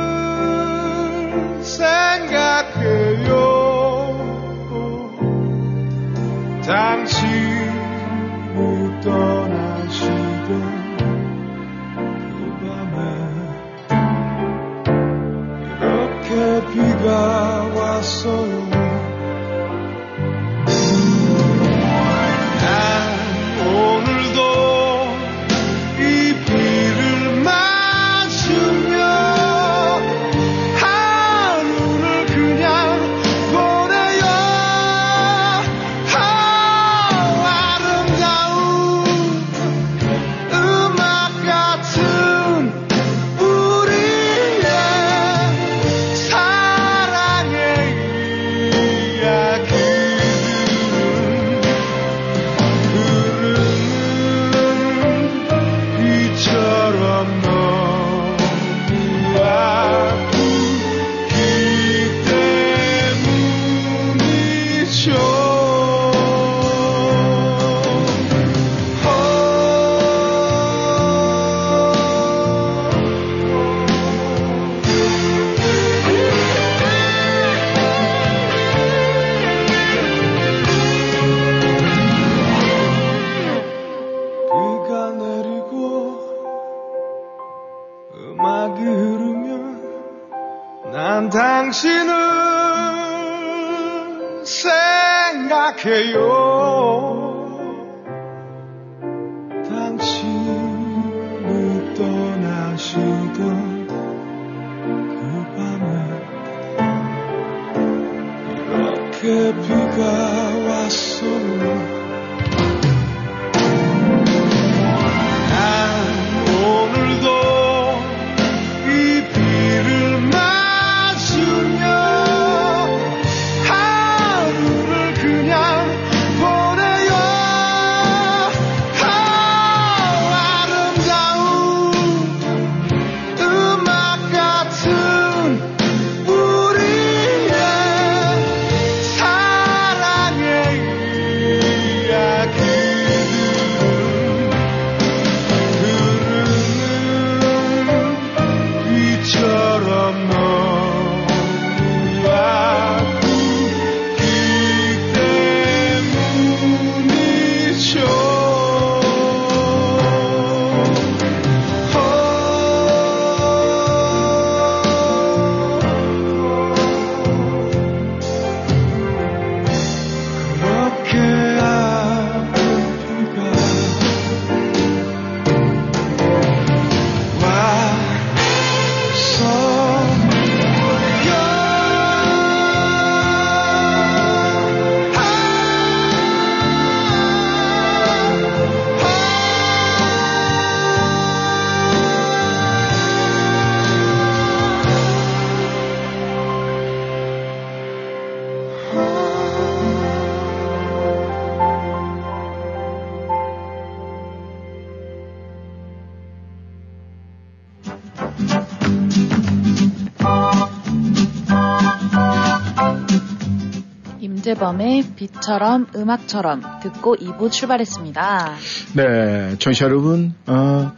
[214.53, 218.55] 임재범의 빛처럼 음악처럼 듣고 2부 출발했습니다.
[218.95, 220.91] 네, 청취자 여러분, 어,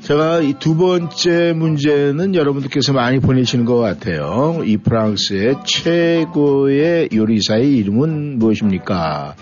[0.00, 4.62] 제가 이 두 번째 문제는 여러분들께서 많이 보내시는 것 같아요.
[4.64, 9.36] 이 프랑스의 최고의 요리사의 이름은 무엇입니까?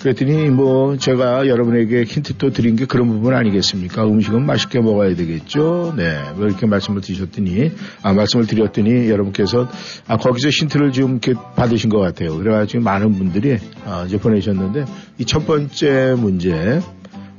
[0.00, 4.04] 그랬더니 뭐 제가 여러분에게 힌트 또 드린 게 그런 부분 아니겠습니까?
[4.04, 5.94] 음식은 맛있게 먹어야 되겠죠.
[5.96, 7.70] 네, 왜 이렇게 말씀을 드렸더니
[8.02, 9.68] 아 말씀을 드렸더니 여러분께서
[10.06, 12.36] 아 거기서 힌트를 좀 이렇게 받으신 것 같아요.
[12.36, 14.84] 그래가지고 많은 분들이 아, 이제 보내셨는데
[15.18, 16.80] 이 첫 번째 문제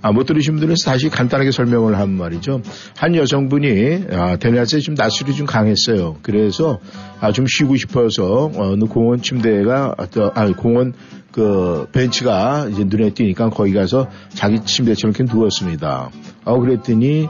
[0.04, 2.62] 아, 못 들으신 분들은 다시 간단하게 설명을 하면 말이죠.
[2.96, 6.18] 한 여성분이 아, 대낮에 좀 낮술이 좀 강했어요.
[6.22, 6.80] 그래서
[7.20, 10.94] 아, 좀 쉬고 싶어서 어느 공원 침대가 아, 공원
[11.38, 16.10] 그 벤치가 이제 눈에 띄니까 거기 가서 자기 침대처럼 이렇게 누웠습니다.
[16.44, 17.28] 아, 그랬더니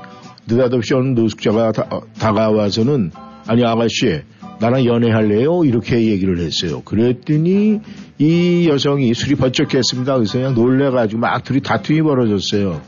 [0.47, 3.11] 느닷없이 어느 노숙자가 다, 어, 다가와서는
[3.47, 4.21] 아니 아가씨
[4.61, 5.65] 나랑 연애할래요?
[5.65, 6.83] 이렇게 얘기를 했어요.
[6.85, 7.81] 그랬더니
[8.17, 10.15] 이 여성이 술이 번쩍 했습니다.
[10.15, 12.81] 그래서 그냥 놀래가지고 막 둘이 다툼이 벌어졌어요.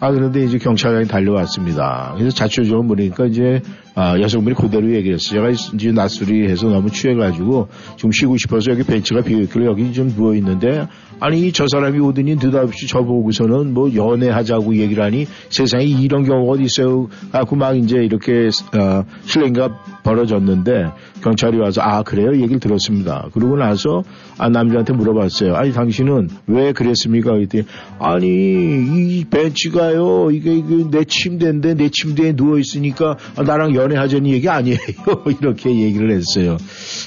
[0.00, 2.14] 아, 그런데 이제 경찰관이 달려왔습니다.
[2.18, 3.62] 그래서 자초적으로 보니까 이제,
[3.98, 5.40] 아, 여성분이 그대로 얘기를 했어요.
[5.40, 10.86] 제가 이제 낮술이 해서 너무 취해가지고 좀 쉬고 싶어서 여기 벤치가 비어있길래 여기 좀 누워있는데,
[11.18, 17.08] 아니, 저 사람이 오더니 느닷없이 저보고서는 뭐 연애하자고 얘기를 하니 세상에 이런 경우가 어디 있어요.
[17.32, 20.92] 갖고 막 이제 이렇게, 어, 실례가 벌어졌는데
[21.22, 22.34] 경찰이 와서 아, 그래요?
[22.34, 23.30] 얘기를 들었습니다.
[23.32, 24.02] 그러고 나서
[24.36, 25.56] 아, 남자한테 물어봤어요.
[25.56, 27.32] 아니, 당신은 왜 그랬습니까?
[27.32, 27.64] 그랬더니
[27.98, 34.30] 아니, 이 벤치가요, 이게, 이게 내 침대인데 내 침대에 누워 있으니까 아, 나랑 연 애하자는
[34.30, 34.78] 얘기 아니에요.
[35.40, 36.56] 이렇게 얘기를 했어요.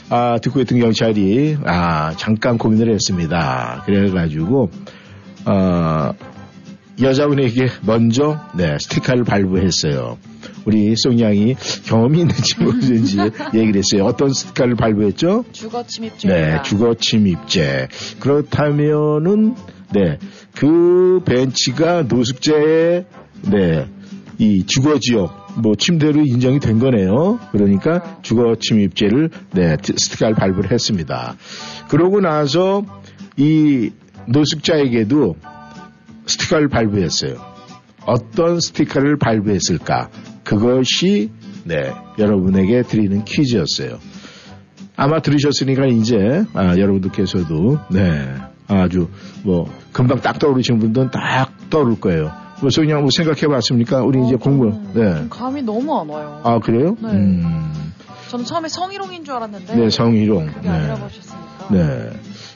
[0.10, 3.84] 아, 듣고 있던 경찰이 아, 잠깐 고민을 했습니다.
[3.86, 4.70] 그래가지고,
[5.46, 6.14] 어,
[7.02, 10.18] 여자분에게 먼저 네, 스티커를 발부했어요.
[10.66, 11.56] 우리 송양이
[11.86, 13.18] 경험이 있는지 모르는지
[13.54, 14.06] 얘기를 했어요.
[14.06, 15.46] 어떤 스티커를 발부했죠?
[15.52, 16.58] 주거 침입죄입니다.
[16.58, 17.88] 네, 주거 침입죄.
[18.20, 19.56] 그렇다면은
[19.94, 20.20] 네,
[20.56, 23.06] 그 벤치가 노숙자의
[23.50, 23.88] 네,
[24.38, 27.40] 이 주거 지역 뭐 침대로 인정이 된 거네요.
[27.52, 31.36] 그러니까 주거 침입죄를 네, 스티커를 발부를 했습니다.
[31.90, 32.84] 그러고 나서
[33.38, 33.92] 이
[34.28, 35.36] 노숙자에게도
[36.26, 37.36] 스티커를 발부했어요.
[38.06, 40.10] 어떤 스티커를 발부했을까?
[40.44, 41.32] 그것이
[41.64, 44.00] 네, 여러분에게 드리는 퀴즈였어요.
[44.96, 48.36] 아마 들으셨으니까 이제 아, 여러분들께서도 네,
[48.68, 49.10] 아주
[49.44, 52.32] 뭐 금방 딱 떠오르시는 분들은 딱 떠오를 거예요.
[52.62, 54.02] 뭐 그냥 뭐 생각해 봤습니까?
[54.02, 54.72] 우리 이제 공부.
[54.94, 55.16] 네.
[55.16, 56.42] 좀 감이 너무 안 와요.
[56.44, 56.96] 아, 그래요?
[57.02, 57.10] 네.
[57.10, 57.72] 음.
[58.30, 59.76] 저는 처음에 성희롱인 줄 알았는데.
[59.76, 60.48] 네, 성희롱.
[60.48, 60.70] 그게 네.
[60.70, 61.68] 아니라고 하셨으니까.
[61.72, 62.10] 네.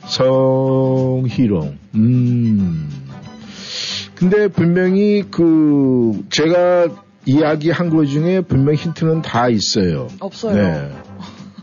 [0.07, 1.77] 성희롱.
[1.95, 2.89] 음.
[4.15, 6.87] 근데 분명히 그 제가
[7.25, 10.07] 이야기한 것 중에 분명 힌트는 다 있어요.
[10.19, 10.55] 없어요.
[10.55, 10.91] 네.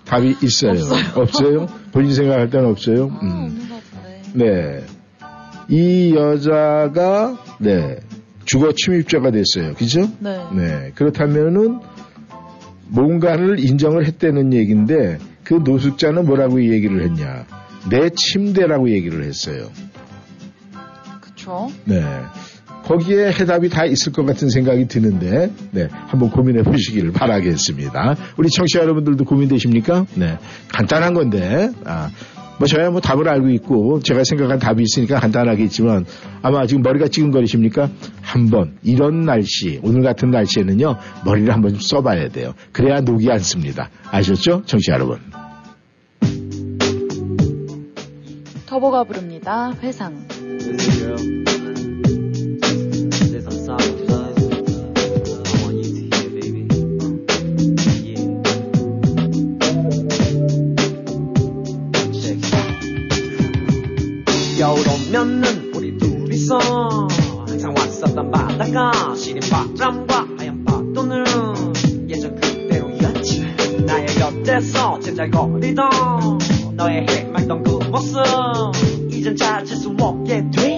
[0.07, 0.81] 답이 있어요.
[1.15, 1.69] 없어요.
[1.93, 3.11] 본인 생각할 때는 없어요.
[3.13, 3.31] 아, 음.
[3.31, 4.23] 없는 것 같은데.
[4.35, 4.85] 네.
[5.69, 8.01] 이 여자가 네.
[8.51, 9.75] 주거 침입자가 됐어요.
[9.75, 10.01] 그죠?
[10.19, 10.37] 네.
[10.53, 10.91] 네.
[10.97, 11.79] 그렇다면은
[12.89, 17.47] 뭔가를 인정을 했다는 얘기인데 그 노숙자는 뭐라고 얘기를 했냐?
[17.91, 19.71] 내 침대라고 얘기를 했어요.
[21.21, 21.71] 그쵸.
[21.85, 22.03] 네.
[22.87, 25.87] 거기에 해답이 다 있을 것 같은 생각이 드는데, 네.
[25.91, 28.17] 한번 고민해 보시기를 바라겠습니다.
[28.37, 30.07] 우리 청취자 여러분들도 고민되십니까?
[30.17, 30.39] 네.
[30.73, 32.11] 간단한 건데, 아,
[32.61, 36.05] 뭐 저야 뭐 답을 알고 있고 제가 생각한 답이 있으니까 간단하게 있지만
[36.43, 37.89] 아마 지금 머리가 찌근거리십니까?
[38.21, 40.95] 한번 이런 날씨 오늘 같은 날씨에는요
[41.25, 42.53] 머리를 한번 좀 써봐야 돼요.
[42.73, 43.89] 그래야 녹이 않습니다.
[44.11, 44.65] 아셨죠?
[44.67, 45.21] 청취자 여러분.
[48.67, 49.73] 터보가 부릅니다.
[49.83, 50.29] 회상.
[50.29, 51.40] There's
[65.11, 66.57] 오면은 우리 둘이서
[67.45, 71.25] 항상 왔었던 바다가 시린 바람과 하얀 파도는
[72.09, 73.45] 예전 그대로였지.
[73.87, 75.91] 나의 곁에서 제잘거리던
[76.77, 78.23] 너의 해맑던 그 모습
[79.11, 80.70] 이젠 찾을 수 없게 되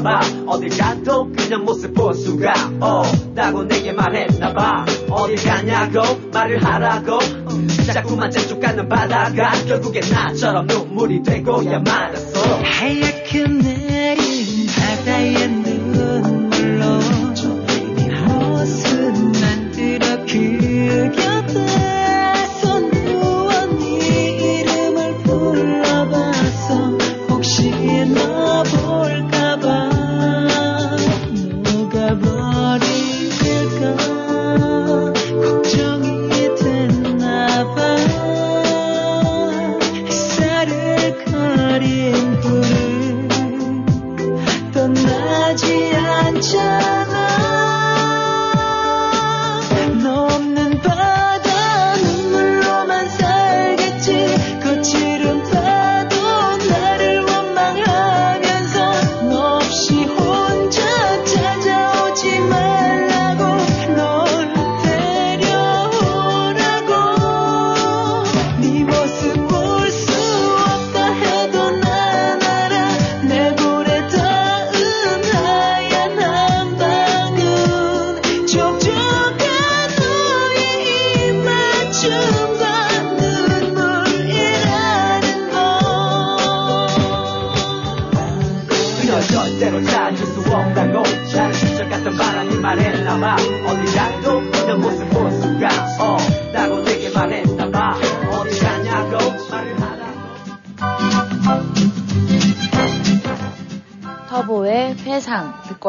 [0.00, 0.20] 말했나봐.
[0.46, 4.86] 어딜 가도 그냥 모습 볼 수가 없다고 내게 말했나봐.
[5.10, 7.18] 어딜 가냐고 말을 하라고.
[7.92, 12.40] 자꾸만 재촉하는 바다가 결국엔 나처럼 눈물이 되고야 말았어.
[12.62, 16.98] 하얗게 내린 바다의 눈물로
[17.96, 21.39] 네 모습 만들어 그곁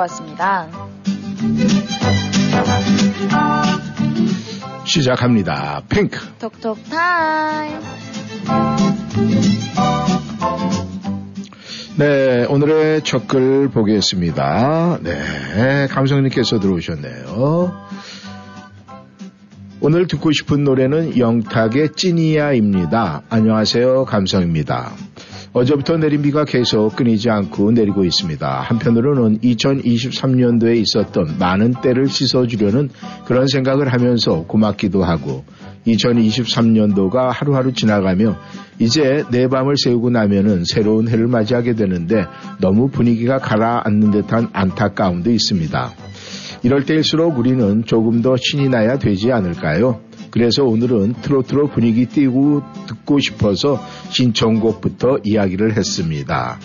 [0.02, 0.68] 왔습니다.
[4.86, 5.82] 시작합니다.
[5.90, 6.20] 핑크.
[6.40, 7.80] 톡톡 타임.
[11.98, 15.00] 네, 오늘의 첫 글 보겠습니다.
[15.02, 17.72] 네, 감성님께서 들어오셨네요.
[19.82, 23.22] 오늘 듣고 싶은 노래는 영탁의 찐이야입니다.
[23.30, 24.92] 안녕하세요, 감성입니다.
[25.54, 28.48] 어제부터 내린 비가 계속 끊이지 않고 내리고 있습니다.
[28.48, 32.90] 한편으로는 2023년도에 있었던 많은 때를 씻어주려는
[33.26, 35.44] 그런 생각을 하면서 고맙기도 하고
[35.86, 38.38] 2023년도가 하루하루 지나가며
[38.80, 42.26] 이제 내 밤을 세우고 나면은 새로운 해를 맞이하게 되는데
[42.62, 45.92] 너무 분위기가 가라앉는 듯한 안타까움도 있습니다.
[46.64, 50.00] 이럴 때일수록 우리는 조금 더 신이 나야 되지 않을까요?
[50.32, 53.80] 그래서 오늘은 트로트로 분위기 띄고 듣고 싶어서
[54.10, 56.58] 신청곡부터 이야기를 했습니다.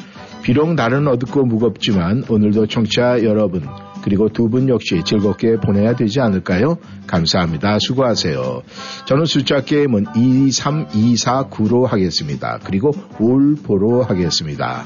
[0.42, 3.62] 비록 날은 어둡고 무겁지만 오늘도 청취자 여러분
[4.02, 6.78] 그리고 두 분 역시 즐겁게 보내야 되지 않을까요?
[7.08, 7.80] 감사합니다.
[7.80, 8.62] 수고하세요.
[9.06, 12.60] 저는 숫자 게임은 23249로 하겠습니다.
[12.62, 14.84] 그리고 올보로 하겠습니다.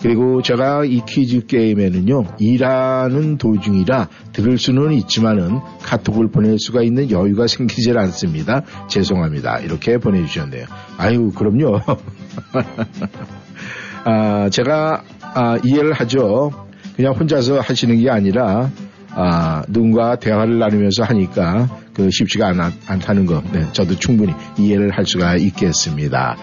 [0.00, 7.46] 그리고 제가 이 퀴즈 게임에는요, 일하는 도중이라 들을 수는 있지만은 카톡을 보낼 수가 있는 여유가
[7.48, 8.62] 생기질 않습니다.
[8.88, 9.60] 죄송합니다.
[9.60, 10.66] 이렇게 보내주셨네요.
[10.98, 11.80] 아유, 그럼요.
[14.04, 16.52] 아, 제가, 아, 이해를 하죠.
[16.94, 18.70] 그냥 혼자서 하시는 게 아니라,
[19.10, 25.06] 아, 누군가 대화를 나누면서 하니까 그 쉽지가 않, 않다는 거, 네, 저도 충분히 이해를 할
[25.06, 26.36] 수가 있겠습니다.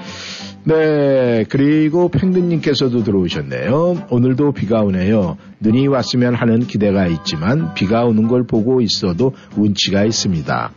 [0.66, 4.08] 네, 그리고 펭귄님께서도 들어오셨네요.
[4.10, 5.38] 오늘도 비가 오네요.
[5.60, 10.72] 눈이 왔으면 하는 기대가 있지만 비가 오는 걸 보고 있어도 운치가 있습니다.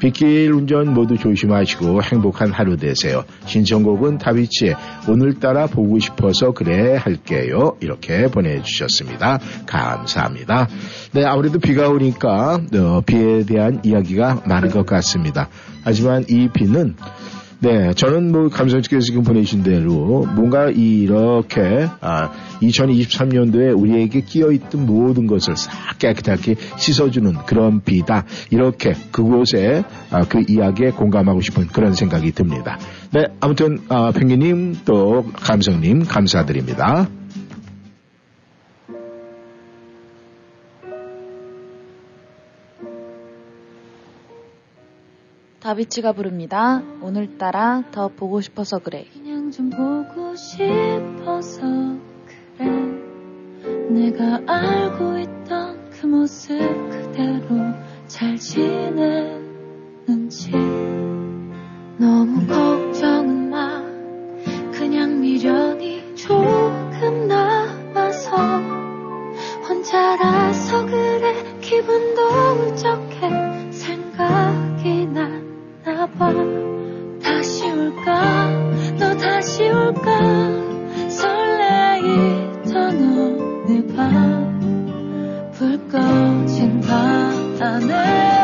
[0.00, 3.24] 빗길 운전 모두 조심하시고 행복한 하루 되세요.
[3.46, 4.76] 신청곡은 다비치의
[5.08, 7.76] 오늘따라 보고 싶어서 그래 할게요.
[7.80, 9.38] 이렇게 보내주셨습니다.
[9.66, 10.68] 감사합니다.
[11.12, 15.48] 네, 아무래도 비가 오니까 어, 비에 대한 이야기가 많은 것 같습니다.
[15.82, 16.96] 하지만 이 비는
[17.62, 22.32] 네, 저는 뭐 감성님께서 지금 보내신 대로 뭔가 이렇게 아,
[22.62, 28.24] 2023년도에 우리에게 끼어있던 모든 것을 싹 깨끗하게 씻어주는 그런 비다.
[28.50, 32.78] 이렇게 그곳에 아, 그 이야기에 공감하고 싶은 그런 생각이 듭니다.
[33.12, 37.08] 네, 아무튼 아, 펭귄님 또 감성님 감사드립니다.
[45.70, 46.82] 다비치가 부릅니다.
[47.00, 49.06] 오늘따라 더 보고 싶어서 그래.
[49.12, 51.60] 그냥 좀 보고 싶어서
[52.56, 52.68] 그래.
[53.88, 57.72] 내가 알고 있던 그 모습 그대로
[58.08, 59.30] 잘 지내는지.
[61.98, 63.80] 너무 걱정은 마.
[64.72, 68.36] 그냥 미련이 조금 남아서
[69.68, 71.60] 혼자라서 그래.
[71.60, 72.22] 기분도
[72.66, 73.70] 울적해.
[73.70, 75.49] 생각이 나
[76.06, 76.32] 봐.
[77.22, 78.50] 다시 올까
[78.98, 80.08] 너 다시 올까
[81.08, 82.74] 설레이던
[83.66, 83.86] 오늘
[85.54, 88.39] 밤불 꺼진 바다네.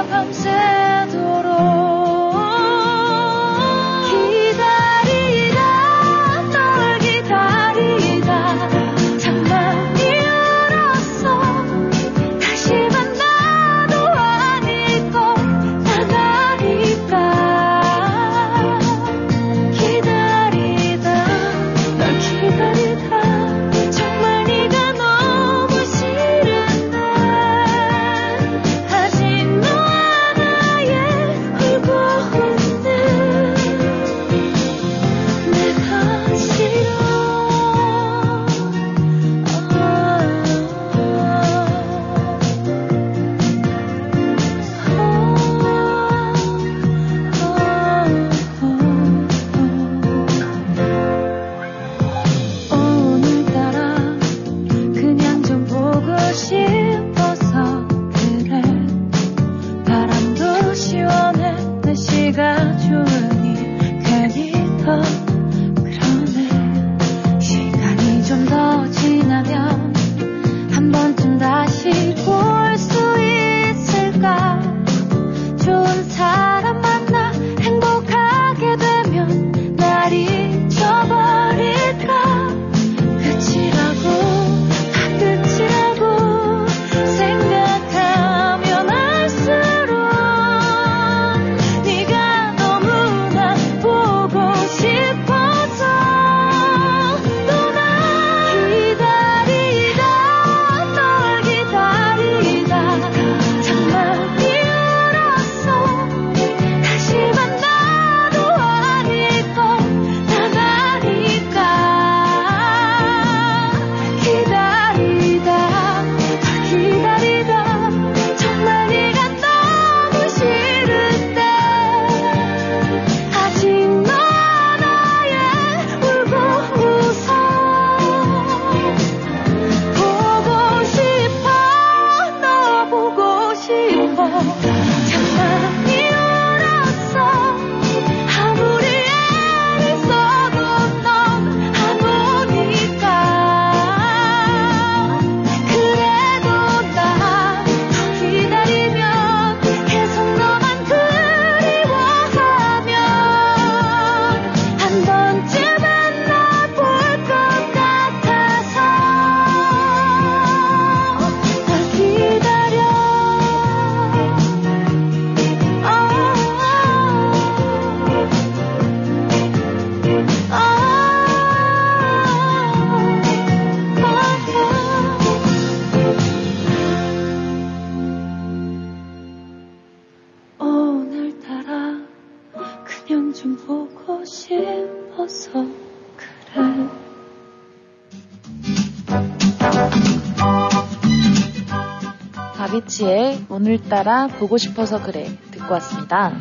[193.67, 196.33] 오늘따라 보고 싶어서 그래 듣고 왔습니다.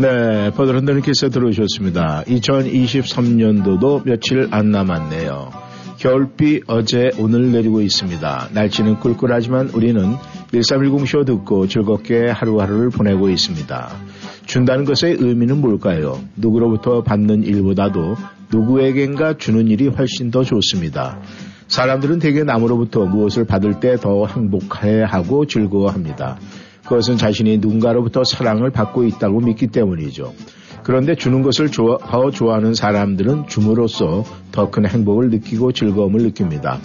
[0.00, 2.22] 네, 버드런더님께서 들어오셨습니다.
[2.26, 5.50] 2023년도도 며칠 안 남았네요.
[5.98, 8.48] 겨울비 어제 오늘 내리고 있습니다.
[8.54, 10.14] 날씨는 꿀꿀하지만 우리는
[10.52, 13.90] 1310쇼 듣고 즐겁게 하루하루를 보내고 있습니다.
[14.46, 16.18] 준다는 것의 의미는 뭘까요?
[16.36, 18.16] 누구로부터 받는 일보다도
[18.50, 21.20] 누구에겐가 주는 일이 훨씬 더 좋습니다.
[21.68, 26.38] 사람들은 대개 남으로부터 무엇을 받을 때 더 행복해하고 즐거워합니다.
[26.84, 30.32] 그것은 자신이 누군가로부터 사랑을 받고 있다고 믿기 때문이죠.
[30.82, 36.78] 그런데 주는 것을 좋아- 더 좋아하는 사람들은 줌으로써 더 큰 행복을 느끼고 즐거움을 느낍니다.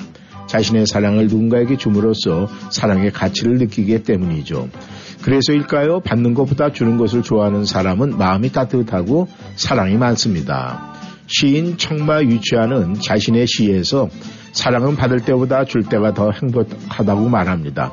[0.47, 4.67] 자신의 사랑을 누군가에게 줌으로써 사랑의 가치를 느끼기 때문이죠.
[5.21, 6.01] 그래서일까요?
[6.01, 10.91] 받는 것보다 주는 것을 좋아하는 사람은 마음이 따뜻하고 사랑이 많습니다.
[11.27, 14.09] 시인 청마 유치아는 자신의 시에서
[14.53, 17.91] 사랑은 받을 때보다 줄 때가 더 행복하다고 말합니다.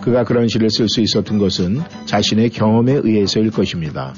[0.00, 4.14] 그가 그런 시를 쓸 수 있었던 것은 자신의 경험에 의해서일 것입니다.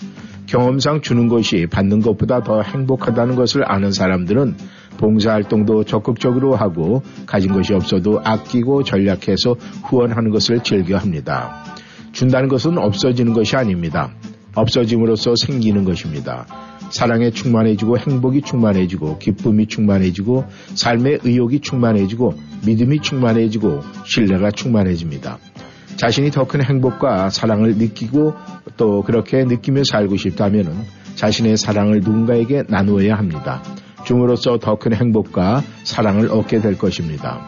[0.47, 4.57] 경험상 주는 것이 받는 것보다 더 행복하다는 것을 아는 사람들은
[4.99, 11.65] 봉사활동도 적극적으로 하고 가진 것이 없어도 아끼고 전략해서 후원하는 것을 즐겨 합니다.
[12.12, 14.12] 준다는 것은 없어지는 것이 아닙니다.
[14.55, 16.47] 없어짐으로써 생기는 것입니다.
[16.91, 20.45] 사랑에 충만해지고 행복이 충만해지고 기쁨이 충만해지고
[20.75, 22.35] 삶의 의욕이 충만해지고
[22.67, 25.39] 믿음이 충만해지고 신뢰가 충만해집니다.
[25.97, 28.35] 자신이 더 큰 행복과 사랑을 느끼고
[28.77, 30.85] 또 그렇게 느끼며 살고 싶다면
[31.15, 33.62] 자신의 사랑을 누군가에게 나누어야 합니다.
[34.07, 37.47] 줌으로써 더 큰 행복과 사랑을 얻게 될 것입니다.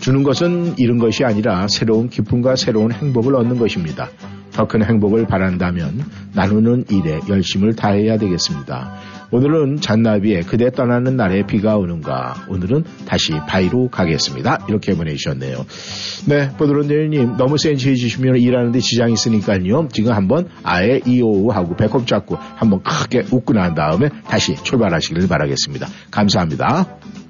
[0.00, 4.10] 주는 것은 잃은 것이 아니라 새로운 기쁨과 새로운 행복을 얻는 것입니다.
[4.56, 6.02] 더 큰 행복을 바란다면
[6.34, 8.94] 나누는 일에 열심을 다해야 되겠습니다.
[9.30, 12.34] 오늘은 잔나비의 그대 떠나는 날에 비가 오는가.
[12.48, 14.66] 오늘은 다시 바위로 가겠습니다.
[14.68, 15.66] 이렇게 보내주셨네요.
[16.28, 19.88] 네, 보드론데님 너무 센치해 주시면 일하는데 지장이 있으니까요.
[19.92, 25.86] 지금 한번 아예 이오우 하고 배꼽 잡고 한번 크게 웃고 난 다음에 다시 출발하시길 바라겠습니다.
[26.10, 27.25] 감사합니다.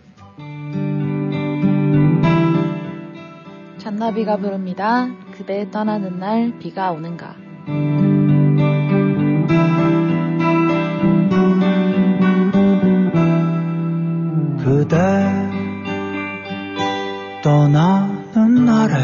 [3.96, 5.08] 잔나비가 부릅니다.
[5.32, 7.34] 그대 떠나는 날 비가 오는가.
[14.62, 14.98] 그대
[17.42, 18.94] 떠나는 날에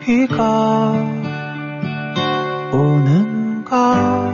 [0.00, 0.92] 비가
[2.72, 4.25] 오는가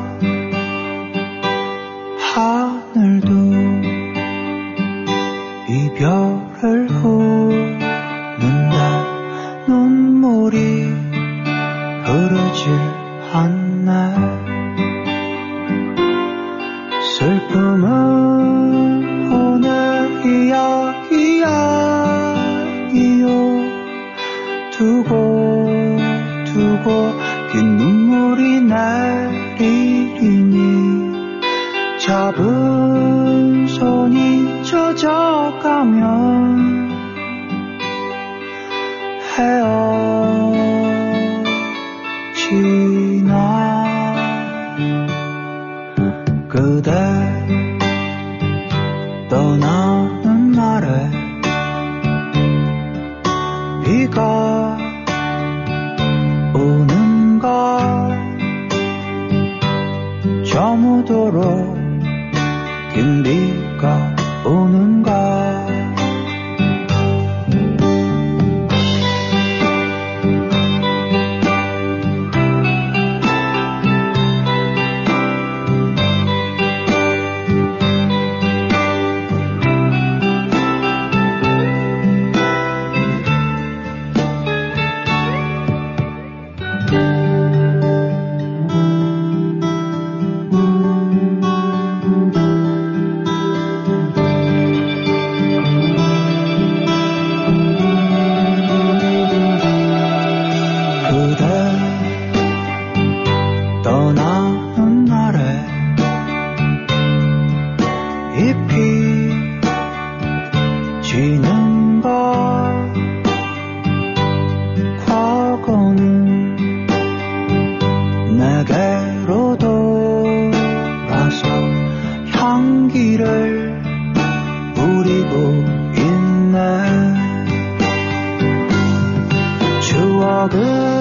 [130.48, 130.91] 추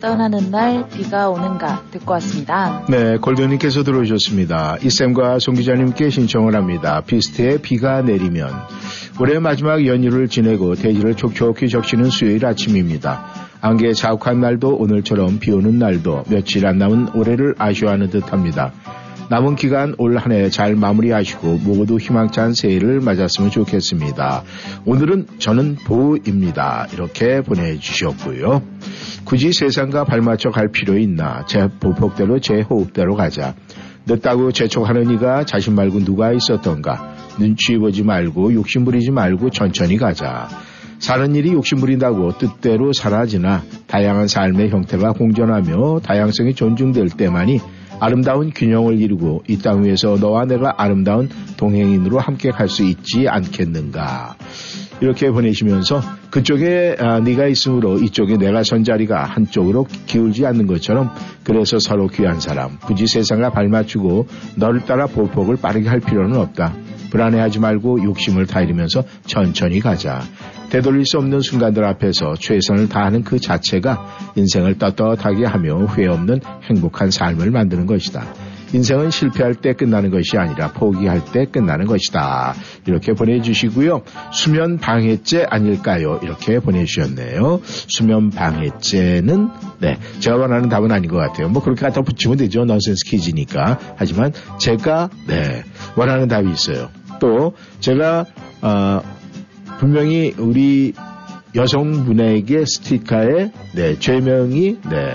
[0.00, 2.84] 떠나는 날 비가 오는가 듣고 왔습니다.
[2.88, 4.76] 네, 골드님께서 들어오셨습니다.
[4.82, 7.02] 이쌤과 송 기자님께 신청을 합니다.
[7.06, 8.50] 비스트의 비가 내리면
[9.20, 13.24] 올해 마지막 연휴를 지내고 대지를 촉촉히 적시는 수요일 아침입니다.
[13.60, 18.72] 안개 자욱한 날도 오늘처럼 비 오는 날도 며칠 안 남은 올해를 아쉬워하는 듯 합니다.
[19.30, 24.42] 남은 기간 올 한 해 잘 마무리하시고 모두 희망찬 새해를 맞았으면 좋겠습니다.
[24.86, 26.86] 오늘은 저는 보입니다.
[26.94, 28.62] 이렇게 보내주셨고요.
[29.28, 31.44] 굳이 세상과 발맞춰 갈 필요 있나?
[31.44, 33.54] 제 보폭대로 제 호흡대로 가자.
[34.06, 37.14] 늦다고 재촉하는 이가 자신 말고 누가 있었던가?
[37.38, 40.48] 눈치 보지 말고 욕심 부리지 말고 천천히 가자.
[40.98, 47.60] 사는 일이 욕심 부린다고 뜻대로 사라지나 다양한 삶의 형태가 공존하며 다양성이 존중될 때만이
[48.00, 51.28] 아름다운 균형을 이루고 이 땅 위에서 너와 내가 아름다운
[51.58, 54.36] 동행인으로 함께 갈 수 있지 않겠는가.
[55.00, 56.00] 이렇게 보내시면서
[56.30, 61.10] 그쪽에 아, 네가 있으므로 이쪽에 내가 선 자리가 한쪽으로 기울지 않는 것처럼
[61.44, 64.26] 그래서 서로 귀한 사람 굳이 세상과 발맞추고
[64.56, 66.74] 너를 따라 보폭을 빠르게 할 필요는 없다.
[67.10, 70.20] 불안해하지 말고 욕심을 다이면서 천천히 가자.
[70.70, 77.10] 되돌릴 수 없는 순간들 앞에서 최선을 다하는 그 자체가 인생을 떳떳하게 하며 후회 없는 행복한
[77.10, 78.47] 삶을 만드는 것이다.
[78.72, 82.54] 인생은 실패할 때 끝나는 것이 아니라 포기할 때 끝나는 것이다.
[82.86, 84.02] 이렇게 보내주시고요.
[84.32, 86.20] 수면 방해죄 아닐까요?
[86.22, 87.60] 이렇게 보내주셨네요.
[87.64, 89.48] 수면 방해죄는
[89.80, 91.48] 네 제가 원하는 답은 아닌 것 같아요.
[91.48, 92.64] 뭐 그렇게 갖다 붙이면 되죠.
[92.64, 93.78] 넌센스 퀴즈니까.
[93.96, 95.64] 하지만 제가 네
[95.96, 96.90] 원하는 답이 있어요.
[97.20, 98.26] 또 제가
[98.60, 99.00] 어,
[99.78, 100.92] 분명히 우리
[101.54, 105.14] 여성분에게 스티커에 네, 죄명이 네,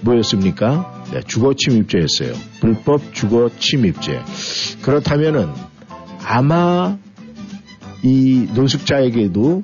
[0.00, 0.93] 뭐였습니까?
[1.14, 2.32] 네, 주거 침입죄였어요.
[2.60, 4.20] 불법 주거 침입죄.
[4.82, 5.48] 그렇다면은
[6.26, 6.98] 아마
[8.02, 9.62] 이 노숙자에게도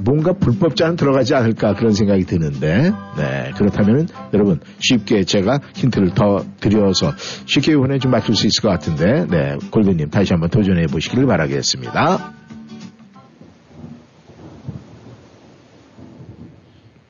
[0.00, 7.12] 뭔가 불법자는 들어가지 않을까 그런 생각이 드는데, 네, 그렇다면 여러분 쉽게 제가 힌트를 더 드려서
[7.46, 12.34] 쉽게 이번에 좀 맞출 수 있을 것 같은데, 네, 골드님 다시 한번 도전해 보시기를 바라겠습니다.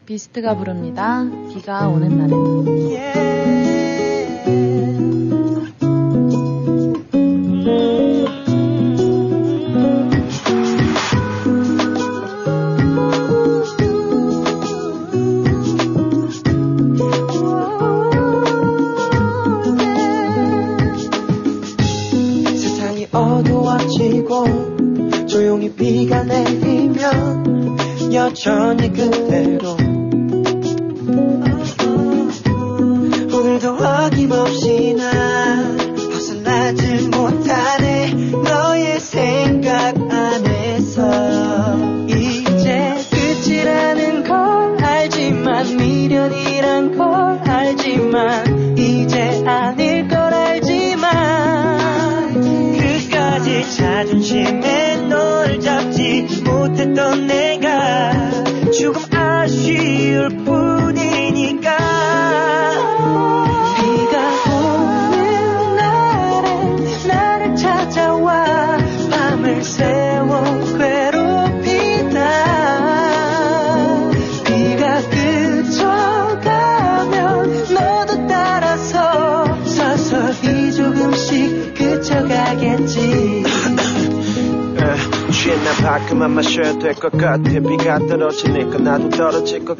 [0.06, 1.24] 비스트가 부릅니다.
[1.52, 3.31] 비가 오는 날에는.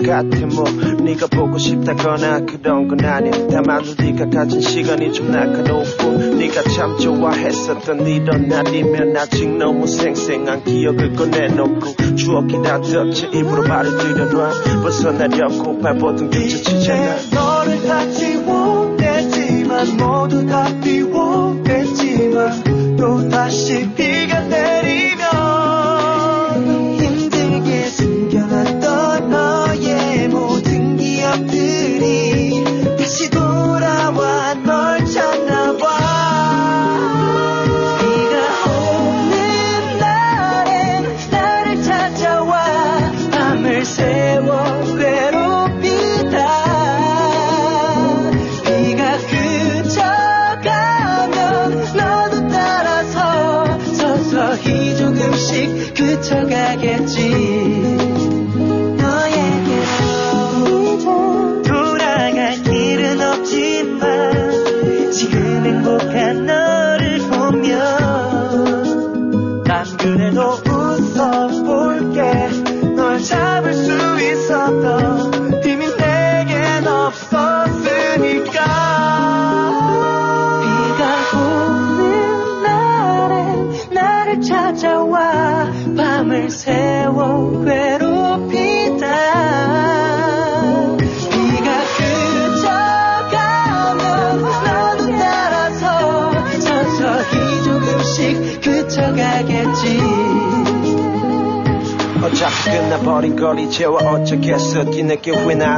[0.02, 0.64] 같아 뭐.
[1.02, 8.06] 네가 보고 싶다거나 그런 건 아니야 다만 우리가 가진 시간이 좀 날카롭고 네가 참 좋아했었던
[8.06, 14.50] 이런 날이면 아직 너무 생생한 기억을 꺼내놓고 추억이 다 덮쳐 입으로 말을 들여놔.
[14.82, 17.31] 벗어나려고 발버둥 뒤쳐치잖아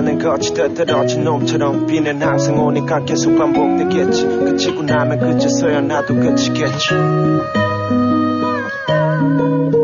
[0.05, 4.27] 나는 거지 떨어진 놈처럼 비는 항상 오니까 계속 반복되겠지.
[4.27, 6.91] 그치고 나면 그제서야 나도 그치겠지.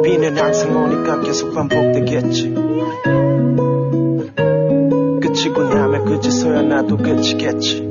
[0.04, 2.54] 비는 항상 오니까 계속 반복되겠지.
[5.22, 7.89] 그치고 나면 그제서야 나도 그치겠지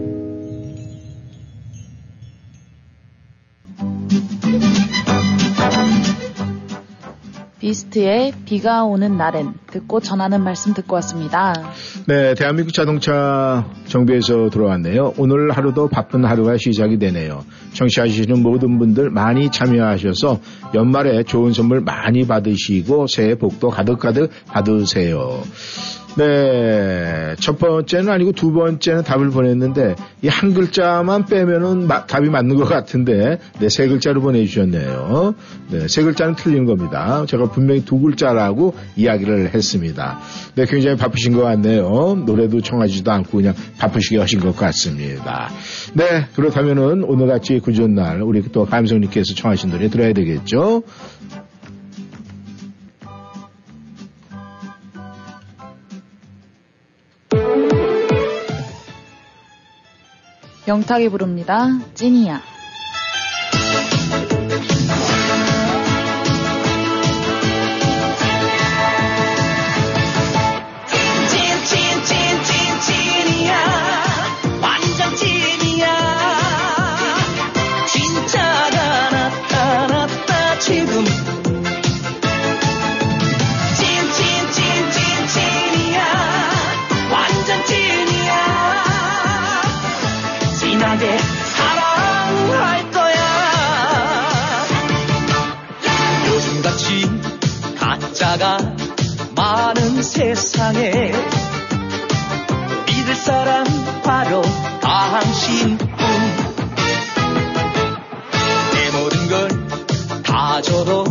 [7.79, 11.53] 비스트의 비가 오는 날엔 듣고 전하는 말씀 듣고 왔습니다.
[12.07, 15.13] 네, 대한민국 자동차 정비에서 들어왔네요.
[15.17, 17.45] 오늘 하루도 바쁜 하루가 시작이 되네요.
[17.73, 20.39] 청취하시는 모든 분들 많이 참여하셔서
[20.75, 25.41] 연말에 좋은 선물 많이 받으시고 새해 복도 가득가득 받으세요.
[26.19, 27.35] 네.
[27.39, 32.65] 첫 번째는 아니고 두 번째는 답을 보냈는데 이 한 글자만 빼면은 마- 답이 맞는 것
[32.65, 35.33] 같은데 네, 세 글자로 보내주셨네요.
[35.71, 37.25] 네, 세 글자는 틀린 겁니다.
[37.25, 40.19] 제가 분명히 두 글자라고 이야기를 했습니다.
[40.55, 42.21] 네, 굉장히 바쁘신 것 같네요.
[42.25, 45.49] 노래도 청하지도 않고 그냥 바쁘시게 하신 것 같습니다.
[45.93, 50.83] 네, 그렇다면은 오늘같이 구전 날 우리 또 감성님께서 청하신 노래 들어야 되겠죠?
[60.69, 61.67] 영탁이 부릅니다.
[61.95, 62.58] 찐이야.
[100.35, 101.11] 세상에
[102.85, 103.65] 믿을 사람
[104.03, 104.43] 바로
[104.79, 105.87] 당신뿐.
[108.73, 109.69] 내 모든 걸
[110.23, 111.03] 다 줘도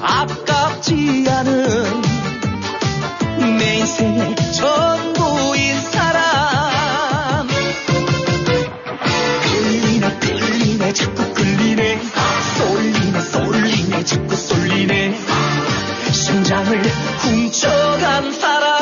[0.00, 2.02] 아깝지 않은
[3.58, 5.03] 내 인생의 전
[16.64, 16.82] 심장을
[17.18, 18.73] 훔쳐간 사람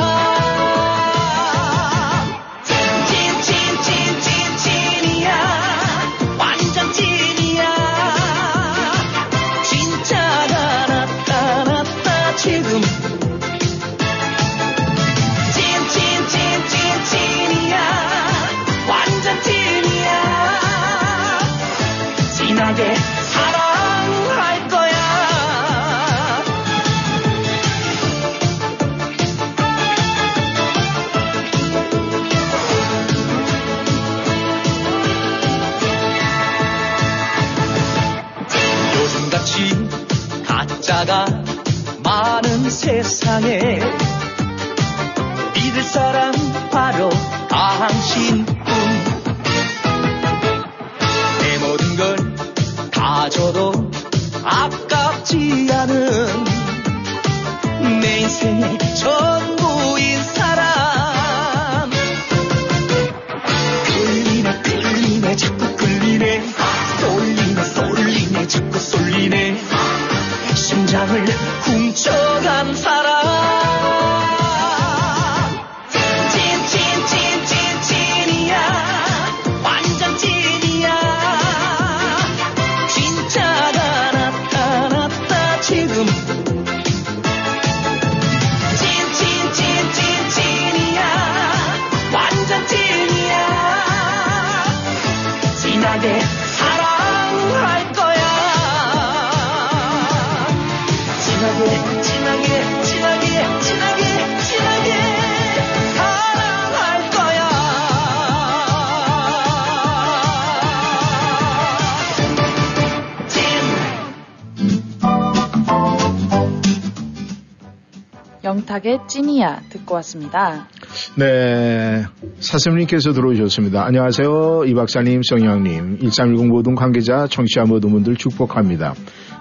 [118.82, 120.68] 영탁의 찐이야 듣고 왔습니다.
[121.16, 122.04] 네.
[122.40, 123.84] 사슴님께서 들어오셨습니다.
[123.84, 124.64] 안녕하세요.
[124.66, 128.94] 이 박사님, 성향님, 1310 모든 관계자, 청취자 모든 분들 축복합니다.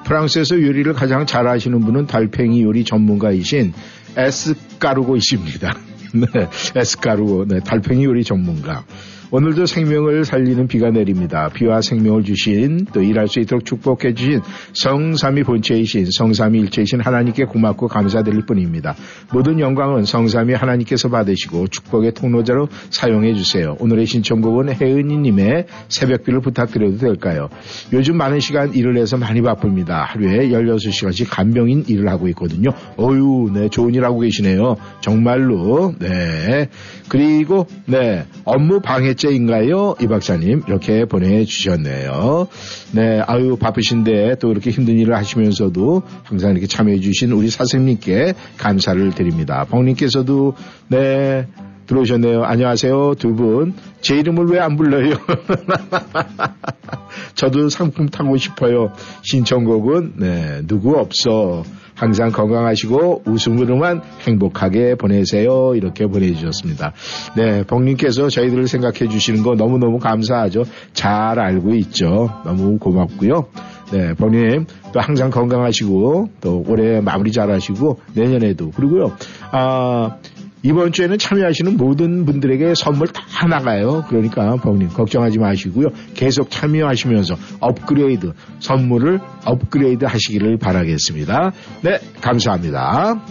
[0.06, 3.74] 프랑스에서 요리를 가장 잘 하시는 분은 달팽이 요리 전문가이신
[4.16, 5.74] 에스카루고이십니다.
[6.14, 8.86] 네, 에스카루고, 네, 달팽이 요리 전문가.
[9.34, 11.48] 오늘도 생명을 살리는 비가 내립니다.
[11.54, 14.42] 비와 생명을 주신 또 일할 수 있도록 축복해 주신
[14.74, 18.94] 성삼위 본체이신 성삼위 일체이신 하나님께 고맙고 감사드릴 뿐입니다.
[19.32, 23.78] 모든 영광은 성삼위 하나님께서 받으시고 축복의 통로자로 사용해 주세요.
[23.80, 27.48] 오늘의 신청곡은 혜은이님의 새벽비를 부탁드려도 될까요?
[27.94, 30.04] 요즘 많은 시간 일을 해서 많이 바쁩니다.
[30.10, 32.72] 하루에 16시간씩 간병인 일을 하고 있거든요.
[33.00, 34.76] 어유, 네, 좋은 일 하고 계시네요.
[35.00, 36.68] 정말로, 네.
[37.08, 39.96] 그리고, 네, 업무 방해 번째인가요?
[40.02, 42.48] 이 박사님 이렇게 보내주셨네요.
[42.94, 49.66] 네, 아유 바쁘신데 또 이렇게 힘든 일을 하시면서도 항상 이렇게 참여해주신 우리 사생님께 감사를 드립니다.
[49.70, 50.56] 벙님께서도
[50.90, 51.48] 네
[51.86, 52.44] 들어오셨네요.
[52.44, 53.74] 안녕하세요 두 분.
[54.02, 55.16] 제 이름을 왜 안 불러요?
[57.36, 58.94] 저도 상품 타고 싶어요.
[59.24, 61.64] 신청곡은 네 누구 없어.
[62.02, 65.76] 항상 건강하시고 웃음으로만 행복하게 보내세요.
[65.76, 66.94] 이렇게 보내주셨습니다.
[67.38, 70.64] 네, 벙님께서 저희들을 생각해 주시는 거 너무너무 감사하죠.
[70.94, 72.42] 잘 알고 있죠.
[72.44, 73.46] 너무 고맙고요.
[73.92, 79.12] 네, 벙님 또 항상 건강하시고 또 올해 마무리 잘 하시고 내년에도 그리고요.
[79.52, 80.18] 아,
[80.64, 84.06] 이번 주에는 참여하시는 모든 분들에게 선물 다 나가요.
[84.08, 85.88] 그러니까 벙님 걱정하지 마시고요.
[86.14, 91.52] 계속 참여하시면서 업그레이드 선물을 업그레이드 하시기를 바라겠습니다.
[91.84, 93.22] 네, 감사합니다.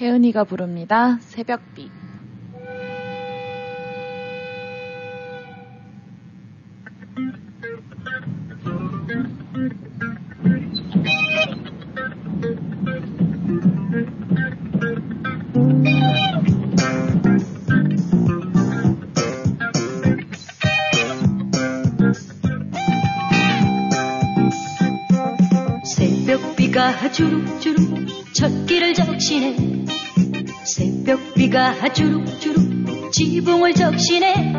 [0.00, 1.18] 혜은이가 부릅니다.
[1.20, 2.01] 새벽비.
[26.92, 29.56] 비가 주룩주룩 첫길을 적시네.
[30.64, 34.52] 새벽 비가 주룩주룩 지붕을 적시네.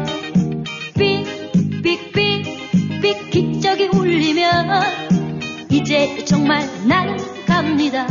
[0.98, 4.50] 삑삑삑삑 기적이 울리며
[5.70, 8.08] 이제 정말 나는 갑니다.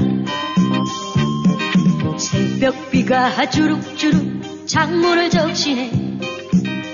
[2.17, 5.91] 새벽 비가 주룩주룩 창문을 적시네.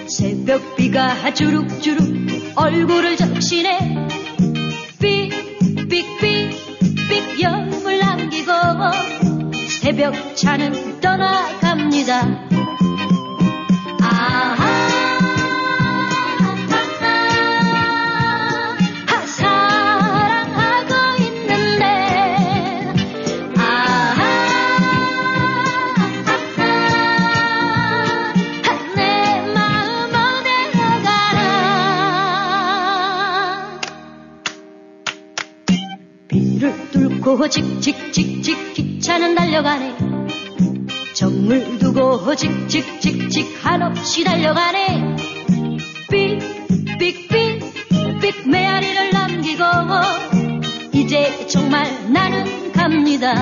[0.09, 3.98] 새벽 비가 주룩주룩 얼굴을 적시네
[9.99, 12.49] 새벽 차는 떠나갑니다.
[37.41, 38.28] 기차는
[39.59, 39.97] 달려가네.
[41.15, 45.17] 정을 두고 직직직직 한없이 달려가네.
[46.99, 49.65] 삑삑삑삑 메아리를 남기고
[50.93, 53.35] 이제 정말 나는 갑니다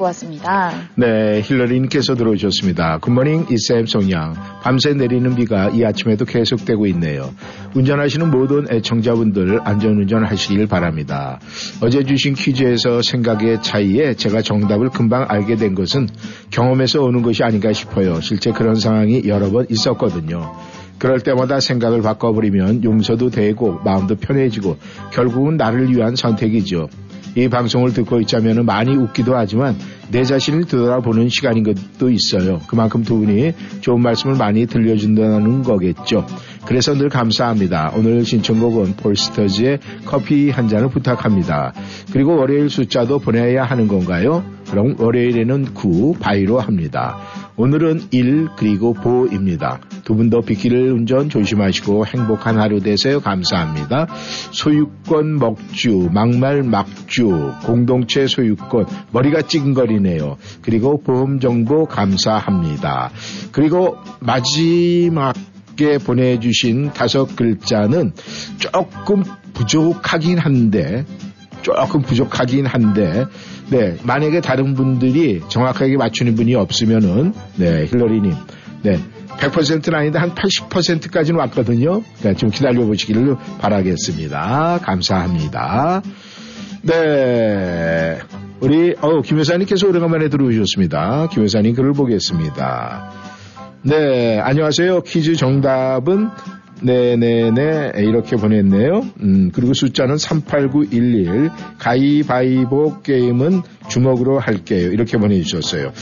[0.00, 0.72] 듣고 왔습니다.
[0.96, 2.98] 네, 힐러리님께서 들어오셨습니다.
[2.98, 4.34] 굿모닝 이쌤 송양.
[4.62, 7.30] 밤새 내리는 비가 이 아침에도 계속되고 있네요.
[7.74, 11.38] 운전하시는 모든 애청자분들 안전운전 하시길 바랍니다.
[11.82, 16.08] 어제 주신 퀴즈에서 생각의 차이에 제가 정답을 금방 알게 된 것은
[16.50, 18.20] 경험에서 오는 것이 아닌가 싶어요.
[18.20, 20.52] 실제 그런 상황이 여러 번 있었거든요.
[20.98, 24.76] 그럴 때마다 생각을 바꿔버리면 용서도 되고 마음도 편해지고
[25.12, 26.88] 결국은 나를 위한 선택이죠.
[27.36, 29.76] 이 방송을 듣고 있자면 많이 웃기도 하지만
[30.10, 32.60] 내 자신을 되돌아보는 시간인 것도 있어요.
[32.66, 36.26] 그만큼 두 분이 좋은 말씀을 많이 들려준다는 거겠죠.
[36.66, 37.92] 그래서 늘 감사합니다.
[37.96, 41.72] 오늘 신청곡은 폴스터즈의 커피 한 잔을 부탁합니다.
[42.12, 44.44] 그리고 월요일 숫자도 보내야 하는 건가요?
[44.70, 47.18] 그럼 월요일에는 9, 바이로 합니다.
[47.60, 49.80] 오늘은 1 그리고 보입니다.
[50.04, 53.20] 두 분도 빗길 운전 조심하시고 행복한 하루 되세요.
[53.20, 54.06] 감사합니다.
[54.50, 60.38] 소유권 먹주, 막말 막주, 공동체 소유권, 머리가 찡거리네요.
[60.62, 63.10] 그리고 보험 정보 감사합니다.
[63.52, 65.34] 그리고 마지막
[65.80, 68.12] 분께 보내주신 다섯 글자는
[68.56, 69.22] 조금
[69.52, 71.04] 부족하긴 한데,
[71.62, 73.26] 조금 부족하긴 한데,
[73.70, 78.32] 네, 만약에 다른 분들이 정확하게 맞추는 분이 없으면은, 네, 힐러리님,
[78.82, 78.98] 네,
[79.38, 82.02] 100%는 아닌데 한 80%까지는 왔거든요.
[82.18, 84.80] 그러니까 좀 기다려 보시기를 바라겠습니다.
[84.82, 86.02] 감사합니다.
[86.82, 88.18] 네.
[88.60, 91.28] 우리, 어, 김 여사님께서 오래간만에 들어오셨습니다.
[91.30, 93.12] 김 여사님 글을 보겠습니다.
[93.82, 95.02] 네, 안녕하세요.
[95.02, 96.28] 퀴즈 정답은
[96.82, 99.04] 네네네 이렇게 보냈네요.
[99.20, 104.90] 음, 그리고 숫자는 38911 가위바위보 게임은 주먹으로 할게요.
[104.90, 105.92] 이렇게 보내주셨어요.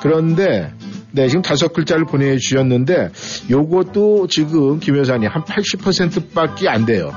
[0.00, 0.72] 그런데
[1.12, 3.10] 네 지금 다섯 글자를 보내주셨는데
[3.50, 7.12] 요것도 지금 김 여사님 한 80%밖에 안 돼요.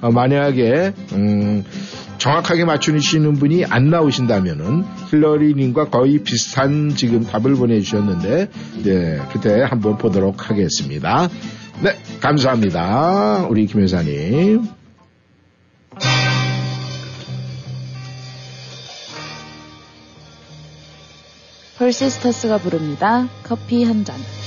[0.00, 1.64] 어, 만약에 음,
[2.18, 8.48] 정확하게 맞추시는 분이 안 나오신다면은 힐러리님과 거의 비슷한 지금 답을 보내주셨는데
[8.84, 11.28] 네 그때 한번 보도록 하겠습니다.
[11.82, 14.68] 네 감사합니다 우리 김 여사님.
[21.78, 23.26] 펄시스터스가 부릅니다.
[23.42, 24.14] 커피 한 잔.
[24.14, 24.41] 한잔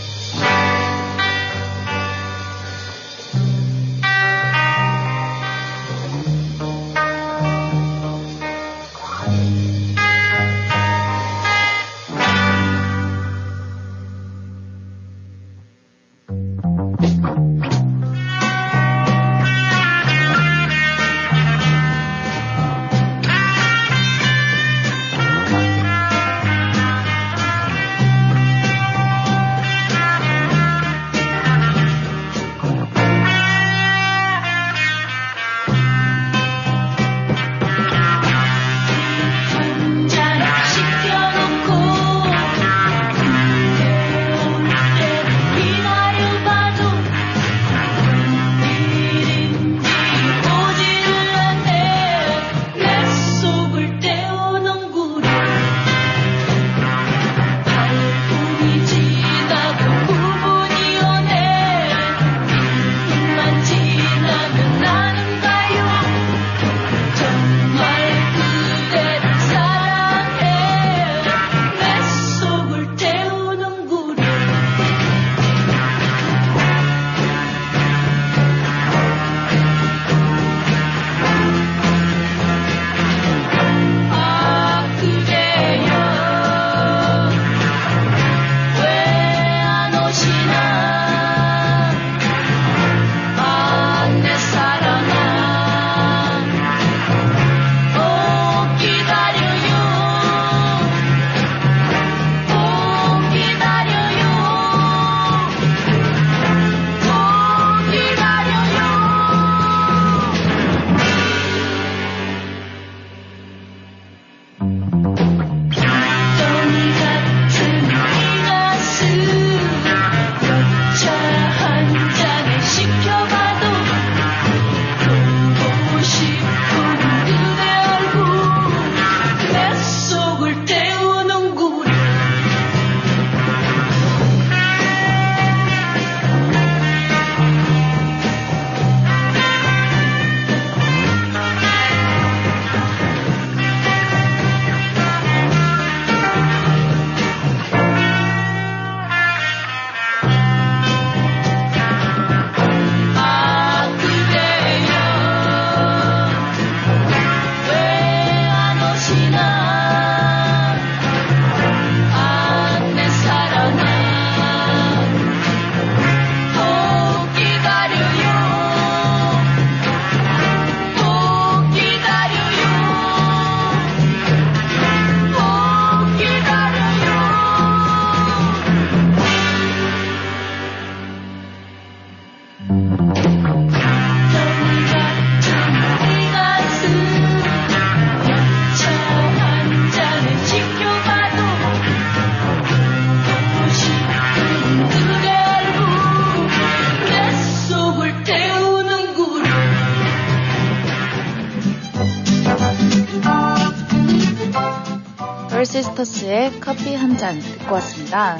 [208.15, 208.37] 듣고 왔습니다.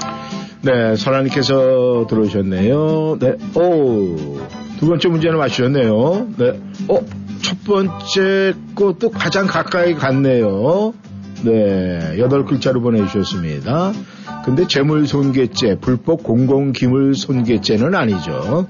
[0.62, 3.18] 네, 설아님께서 들어오셨네요.
[3.20, 4.16] 네, 오,
[4.80, 6.28] 두 번째 문제는 맞추셨네요.
[6.38, 7.00] 네, 어,
[7.42, 10.94] 첫 번째 것도 가장 가까이 갔네요.
[11.44, 13.94] 네, 여덟 글자로 보내주셨습니다.
[14.44, 18.68] 근데 재물 손괴죄, 불법 공공 기물 손괴죄는 아니죠.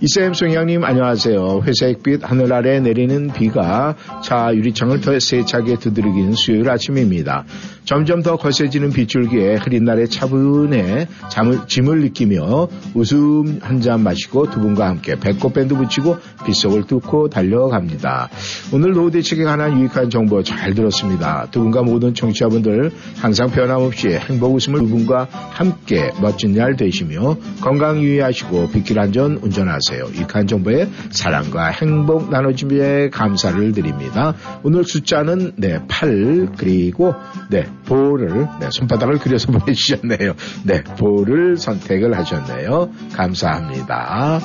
[0.00, 1.62] 이쌤 송양님 안녕하세요.
[1.64, 7.44] 회색빛 하늘 아래 내리는 비가 차 유리창을 더 세차게 두드리긴 수요일 아침입니다.
[7.86, 14.58] 점점 더 거세지는 빗줄기에 흐린 날의 차분해 잠을, 짐을 느끼며 웃음 한 잔 마시고 두
[14.58, 18.30] 분과 함께 배꼽 밴드 붙이고 빗속을 뚫고 달려갑니다.
[18.72, 21.46] 오늘 노후 대책에 관한 유익한 정보 잘 들었습니다.
[21.50, 28.02] 두 분과 모든 청취자분들 항상 변함없이 행복 웃음을 두 분과 함께 멋진 날 되시며 건강
[28.02, 30.06] 유의하시고 빗길 안전 운전하세요.
[30.14, 34.34] 유익한 정보에 사랑과 행복 나눠주기에 감사를 드립니다.
[34.64, 37.14] 오늘 숫자는 네, 8 그리고
[37.50, 40.34] 네, 볼을 네, 손바닥을 그려서 보내주셨네요.
[40.64, 42.90] 네, 볼을 선택을 하셨네요.
[43.14, 44.40] 감사합니다.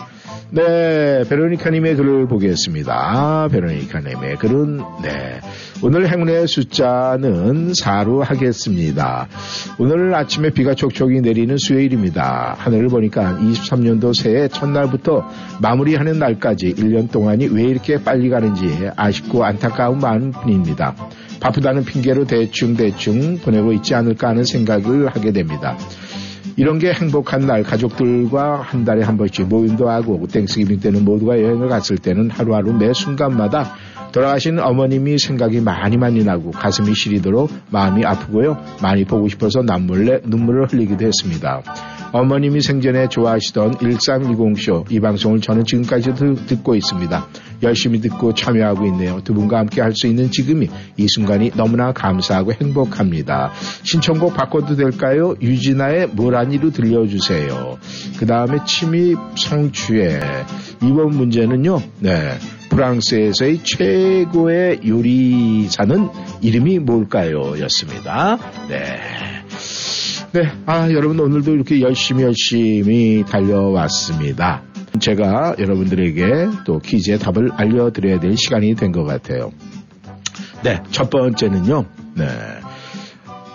[0.54, 3.48] 네, 베로니카님의 글을 보겠습니다.
[3.54, 5.40] 베로니카님의 글은, 네.
[5.82, 9.30] 오늘 행운의 숫자는 4로 하겠습니다.
[9.80, 12.56] 오늘 아침에 비가 촉촉이 내리는 수요일입니다.
[12.58, 15.26] 하늘을 보니까 23년도 새해 첫날부터
[15.62, 20.96] 마무리하는 날까지 1년 동안이 왜 이렇게 빨리 가는지 아쉽고 안타까운 마음뿐입니다.
[21.42, 25.78] 바쁘다는 핑계로 대충 대충 보내고 있지 않을까 하는 생각을 하게 됩니다.
[26.56, 31.68] 이런 게 행복한 날 가족들과 한 달에 한 번씩 모임도 하고 땡스기빙 때는 모두가 여행을
[31.70, 33.76] 갔을 때는 하루하루 매 순간마다
[34.12, 38.58] 돌아가신 어머님이 생각이 많이 많이 나고 가슴이 시리도록 마음이 아프고요.
[38.82, 41.64] 많이 보고 싶어서 남몰래 눈물을 흘리기도 했습니다.
[42.12, 47.28] 어머님이 생전에 좋아하시던 1310쇼 이 방송을 저는 지금까지도 듣고 있습니다.
[47.64, 49.22] 열심히 듣고 참여하고 있네요.
[49.24, 53.52] 두 분과 함께 할 수 있는 지금이 이 순간이 너무나 감사하고 행복합니다.
[53.84, 55.36] 신청곡 바꿔도 될까요?
[55.42, 57.78] 유진아의 뭐라니로 들려주세요.
[58.18, 60.22] 그 다음에 침입 성추에
[60.82, 61.82] 이번 문제는요.
[62.00, 62.38] 네.
[62.70, 66.10] 프랑스에서의 최고의 요리사는
[66.42, 67.60] 이름이 뭘까요?
[67.60, 68.38] 였습니다.
[68.70, 69.41] 네.
[70.34, 74.62] 네, 아, 여러분 오늘도 이렇게 열심히 열심히 달려왔습니다.
[75.00, 79.52] 제가 여러분들에게 또 퀴즈의 답을 알려드려야 될 시간이 된 것 같아요.
[80.64, 81.86] 네, 첫 번째는요,
[82.16, 82.28] 네.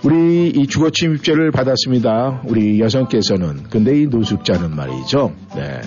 [0.03, 2.43] 우리 이 주거 침입죄를 받았습니다.
[2.47, 3.65] 우리 여성께서는.
[3.71, 5.33] 근데 이 노숙자는 말이죠.
[5.55, 5.81] 네.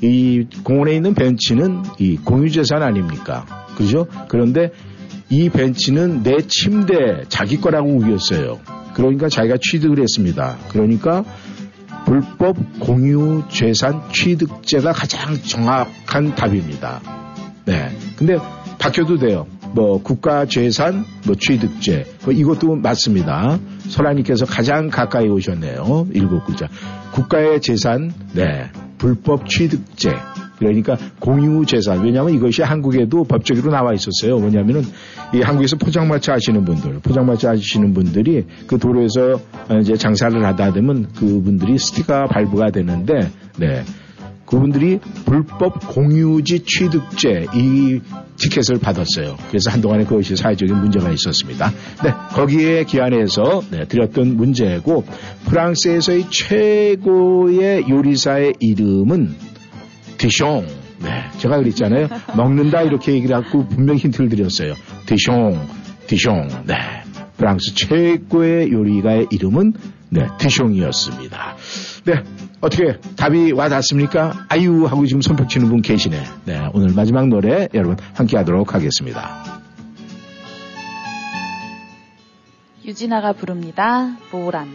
[0.00, 3.46] 이 공원에 있는 벤치는 이 공유재산 아닙니까?
[3.76, 4.06] 그죠?
[4.28, 4.70] 그런데
[5.30, 8.58] 이 벤치는 내 침대 자기 거라고 우겼어요.
[8.98, 10.58] 그러니까 자기가 취득을 했습니다.
[10.70, 11.24] 그러니까
[12.04, 17.00] 불법 공유 재산 취득죄가 가장 정확한 답입니다.
[17.64, 17.96] 네.
[18.16, 18.36] 근데
[18.80, 19.46] 바뀌어도 돼요.
[19.72, 23.60] 뭐 국가 재산 뭐 취득죄 뭐 이것도 맞습니다.
[23.88, 26.08] 설아님께서 가장 가까이 오셨네요.
[26.12, 26.66] 일곱 글자.
[27.12, 28.68] 국가의 재산 네
[28.98, 30.10] 불법 취득죄
[30.58, 34.38] 그러니까 공유 재산 왜냐하면 이것이 한국에도 법적으로 나와 있었어요.
[34.38, 34.82] 뭐냐면은
[35.34, 39.40] 이 한국에서 포장마차 하시는 분들 포장마차 하시는 분들이 그 도로에서
[39.80, 43.84] 이제 장사를 하다 되면 그분들이 스티커 발부가 되는데 네
[44.48, 48.00] 그분들이 불법 공유지 취득죄 이
[48.38, 49.36] 티켓을 받았어요.
[49.48, 51.70] 그래서 한동안에 그것이 사회적인 문제가 있었습니다.
[52.02, 55.04] 네, 거기에 기한해서 네, 드렸던 문제고
[55.46, 59.34] 프랑스에서의 최고의 요리사의 이름은
[60.18, 60.66] 디숑.
[61.00, 62.08] 네, 제가 그랬잖아요.
[62.36, 64.74] 먹는다 이렇게 얘기를 하고 분명히 힌트를 드렸어요.
[65.06, 65.58] 디숑,
[66.06, 66.66] 디숑.
[66.66, 66.74] 네,
[67.36, 69.74] 프랑스 최고의 요리가의 이름은
[70.10, 71.38] 네, 디숑이었습니다.
[72.04, 72.14] 네,
[72.60, 74.46] 어떻게 답이 와닿습니까?
[74.48, 76.22] 아유 하고 지금 손뼉 치는 분 계시네.
[76.46, 79.60] 네, 오늘 마지막 노래 여러분 함께 하도록 하겠습니다.
[82.84, 84.16] 유진아가 부릅니다.
[84.32, 84.66] 모란.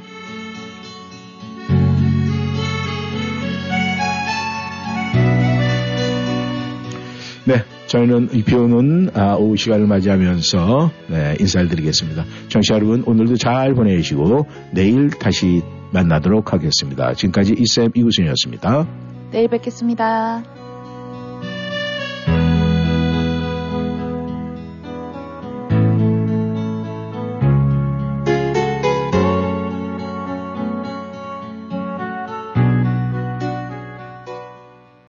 [7.45, 7.55] 네,
[7.87, 12.23] 저희는 이비 오는 아, 오후 시간을 맞이하면서 네, 인사를 드리겠습니다.
[12.47, 15.61] 청취자 여러분 오늘도 잘 보내시고 내일 다시
[15.91, 17.13] 만나도록 하겠습니다.
[17.13, 18.87] 지금까지 이쌤 이구순이었습니다.
[19.31, 20.72] 내일 뵙겠습니다.